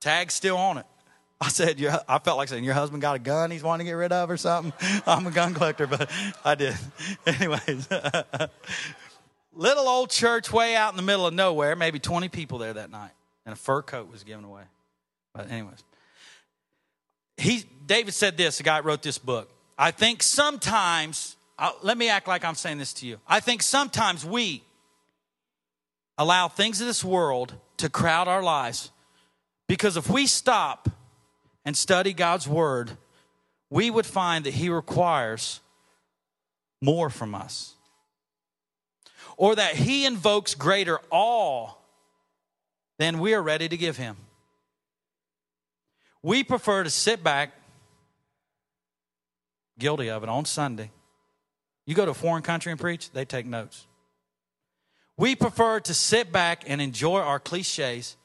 [0.00, 0.86] Tag still on it.
[1.40, 3.94] I said, I felt like saying, Your husband got a gun he's wanting to get
[3.96, 4.72] rid of or something?
[5.06, 6.10] I'm a gun collector, but
[6.44, 6.74] I did.
[7.26, 7.88] Anyways,
[9.52, 12.90] little old church way out in the middle of nowhere, maybe 20 people there that
[12.90, 13.12] night,
[13.46, 14.62] and a fur coat was given away.
[15.32, 15.84] But, anyways,
[17.36, 19.50] he, David said this, the guy wrote this book.
[19.78, 23.18] I think sometimes, I'll, let me act like I'm saying this to you.
[23.26, 24.62] I think sometimes we
[26.16, 28.90] allow things of this world to crowd our lives
[29.66, 30.88] because if we stop
[31.64, 32.92] and study God's word,
[33.70, 35.60] we would find that He requires
[36.80, 37.74] more from us.
[39.36, 41.72] Or that He invokes greater awe
[42.98, 44.16] than we are ready to give Him.
[46.22, 47.52] We prefer to sit back,
[49.78, 50.90] guilty of it, on Sunday.
[51.88, 53.86] You go to a foreign country and preach, they take notes.
[55.16, 58.18] We prefer to sit back and enjoy our cliches.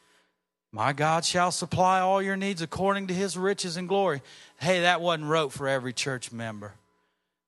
[0.74, 4.22] My God shall supply all your needs according to his riches and glory.
[4.60, 6.74] Hey, that wasn't wrote for every church member.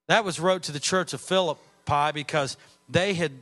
[0.08, 2.56] That was wrote to the church of Philippi because
[2.88, 3.34] they had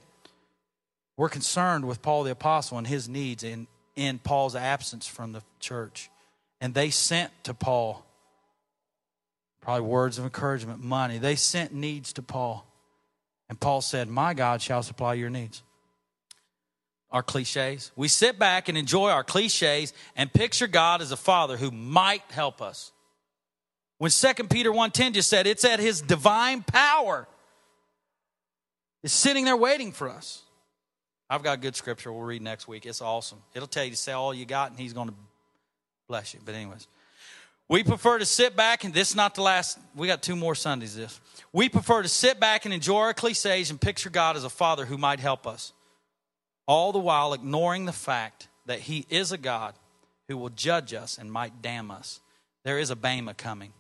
[1.16, 5.44] were concerned with Paul the apostle and his needs in, in Paul's absence from the
[5.60, 6.10] church.
[6.60, 8.04] And they sent to Paul
[9.64, 11.18] probably words of encouragement, money.
[11.18, 12.68] They sent needs to Paul.
[13.47, 15.64] And Paul said, My God shall supply your needs.
[17.11, 17.91] Our cliches.
[17.95, 22.24] We sit back and enjoy our cliches and picture God as a father who might
[22.32, 22.91] help us.
[23.99, 27.28] When 2 Peter 1:10 just said it's at his divine power
[29.03, 30.41] is sitting there waiting for us.
[31.30, 32.86] I've got good scripture we'll read next week.
[32.86, 33.41] It's awesome.
[33.53, 35.16] It'll tell you to say all you got and he's going to
[36.07, 36.39] Bless you.
[36.43, 36.88] But, anyways,
[37.70, 40.55] we prefer to sit back, and this is not the last, we got two more
[40.55, 41.20] Sundays this.
[41.51, 44.86] We prefer to sit back and enjoy our cliches and picture God as a father
[44.86, 45.74] who might help us,
[46.68, 49.76] all the while ignoring the fact that He is a God
[50.28, 52.20] who will judge us and might damn us.
[52.64, 53.74] There is a Bema coming,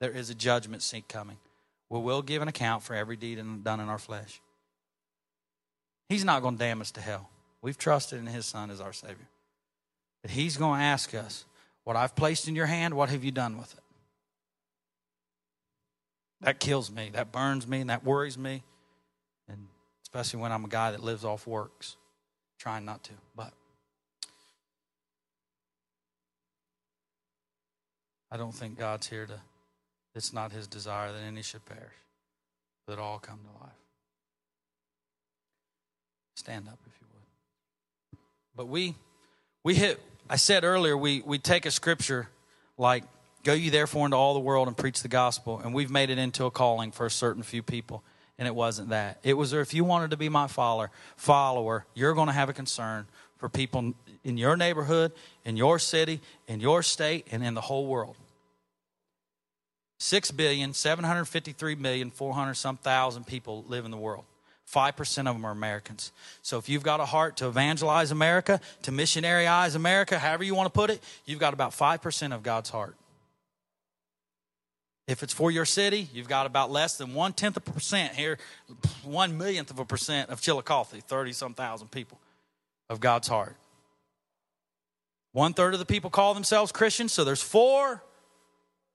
[0.00, 1.38] there is a judgment seat coming.
[1.88, 4.40] We will give an account for every deed done in our flesh.
[6.08, 7.30] He's not going to damn us to hell.
[7.62, 9.28] We've trusted in His Son as our Savior.
[10.22, 11.44] But He's going to ask us,
[11.86, 13.84] what I've placed in your hand, what have you done with it?
[16.40, 17.10] That kills me.
[17.12, 18.64] That burns me and that worries me.
[19.48, 19.68] And
[20.02, 21.96] especially when I'm a guy that lives off works.
[22.58, 23.52] Trying not to, but
[28.32, 29.40] I don't think God's here to,
[30.14, 31.84] it's not his desire that any should perish,
[32.86, 33.72] but all come to life.
[36.34, 38.18] Stand up if you would.
[38.56, 38.96] But we,
[39.62, 42.28] we hit I said earlier, we, we take a scripture
[42.76, 43.04] like,
[43.44, 46.18] Go you therefore into all the world and preach the gospel, and we've made it
[46.18, 48.02] into a calling for a certain few people.
[48.38, 49.20] And it wasn't that.
[49.22, 52.52] It was if you wanted to be my follower, follower, you're going to have a
[52.52, 53.06] concern
[53.38, 55.12] for people in your neighborhood,
[55.44, 58.16] in your city, in your state, and in the whole world.
[60.00, 64.24] Six billion, seven hundred fifty-three million, four hundred some thousand people live in the world.
[64.72, 66.12] 5% of them are Americans.
[66.42, 70.66] So if you've got a heart to evangelize America, to missionaryize America, however you want
[70.66, 72.96] to put it, you've got about 5% of God's heart.
[75.06, 78.14] If it's for your city, you've got about less than one tenth of a percent
[78.14, 78.38] here,
[79.04, 82.18] one millionth of a percent of Chillicothe, 30 some thousand people
[82.90, 83.54] of God's heart.
[85.32, 88.02] One third of the people call themselves Christians, so there's four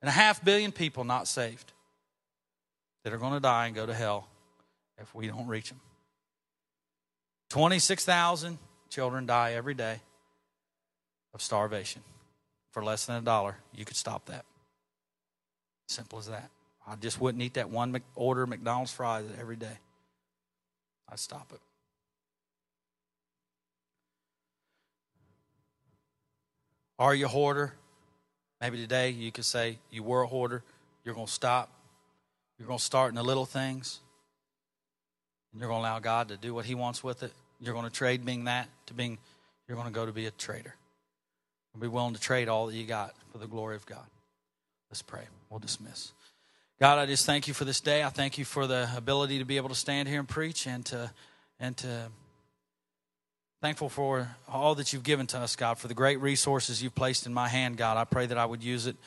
[0.01, 1.72] and a half billion people not saved
[3.03, 4.28] that are going to die and go to hell
[5.02, 5.80] if we don't reach them.
[7.49, 8.58] 26,000
[8.89, 9.99] children die every day
[11.34, 12.02] of starvation
[12.72, 13.58] for less than a dollar.
[13.76, 14.45] You could stop that.
[15.88, 16.49] Simple as that.
[16.88, 19.78] I just wouldn't eat that one order of McDonald's fries every day.
[21.10, 21.60] I'd stop it.
[26.97, 27.74] Are you a hoarder?
[28.62, 30.64] Maybe today you could say you were a hoarder.
[31.04, 31.70] You're going to stop.
[32.58, 33.99] You're going to start in the little things.
[35.52, 37.32] And you're going to allow God to do what He wants with it.
[37.60, 39.18] You're going to trade being that to being,
[39.68, 40.76] you're going to go to be a trader.
[41.80, 44.06] Be willing to trade all that you got for the glory of God.
[44.89, 45.24] Let's pray.
[45.49, 46.12] We'll dismiss.
[46.82, 48.04] God, I just thank you for this day.
[48.04, 50.86] I thank you for the ability to be able to stand here and preach and
[50.88, 51.12] to
[51.60, 52.08] and to
[53.62, 57.26] thankful for all that you've given to us, God, for the great resources you've placed
[57.28, 57.95] in my hand, God.
[57.95, 58.97] I pray that I would use it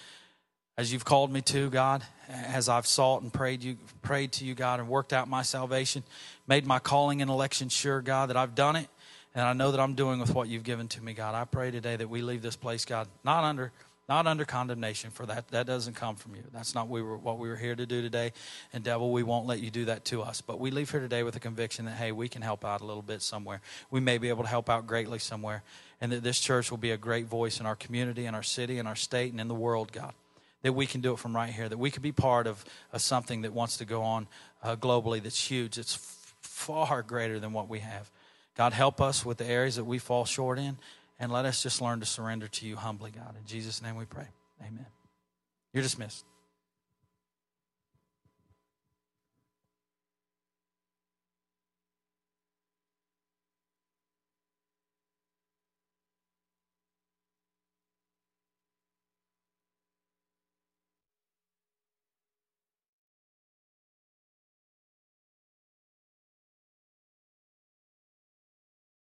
[0.77, 4.55] as you've called me to, God, as I've sought and prayed you prayed to you,
[4.55, 6.03] God, and worked out my salvation,
[6.47, 8.89] made my calling and election sure, God, that I've done it,
[9.35, 11.35] and I know that I'm doing with what you've given to me, God.
[11.35, 13.72] I pray today that we leave this place, God, not under
[14.09, 15.49] not under condemnation for that.
[15.49, 16.43] That doesn't come from you.
[16.53, 18.33] That's not what we were here to do today.
[18.72, 20.43] And devil, we won't let you do that to us.
[20.43, 22.85] But we leave here today with a conviction that, hey, we can help out a
[22.85, 23.62] little bit somewhere.
[23.91, 25.62] We may be able to help out greatly somewhere.
[26.03, 28.79] And that this church will be a great voice in our community, in our city,
[28.79, 30.12] in our state, and in the world, God.
[30.65, 31.69] That we can do it from right here.
[31.69, 34.27] That we can be part of, of something that wants to go on
[34.62, 35.79] uh, globally that's huge.
[35.79, 38.11] It's f- far greater than what we have.
[38.57, 40.79] God, help us with the areas that we fall short in.
[41.21, 43.37] And let us just learn to surrender to you humbly, God.
[43.39, 44.27] In Jesus' name we pray.
[44.61, 44.87] Amen.
[45.73, 46.25] You're dismissed.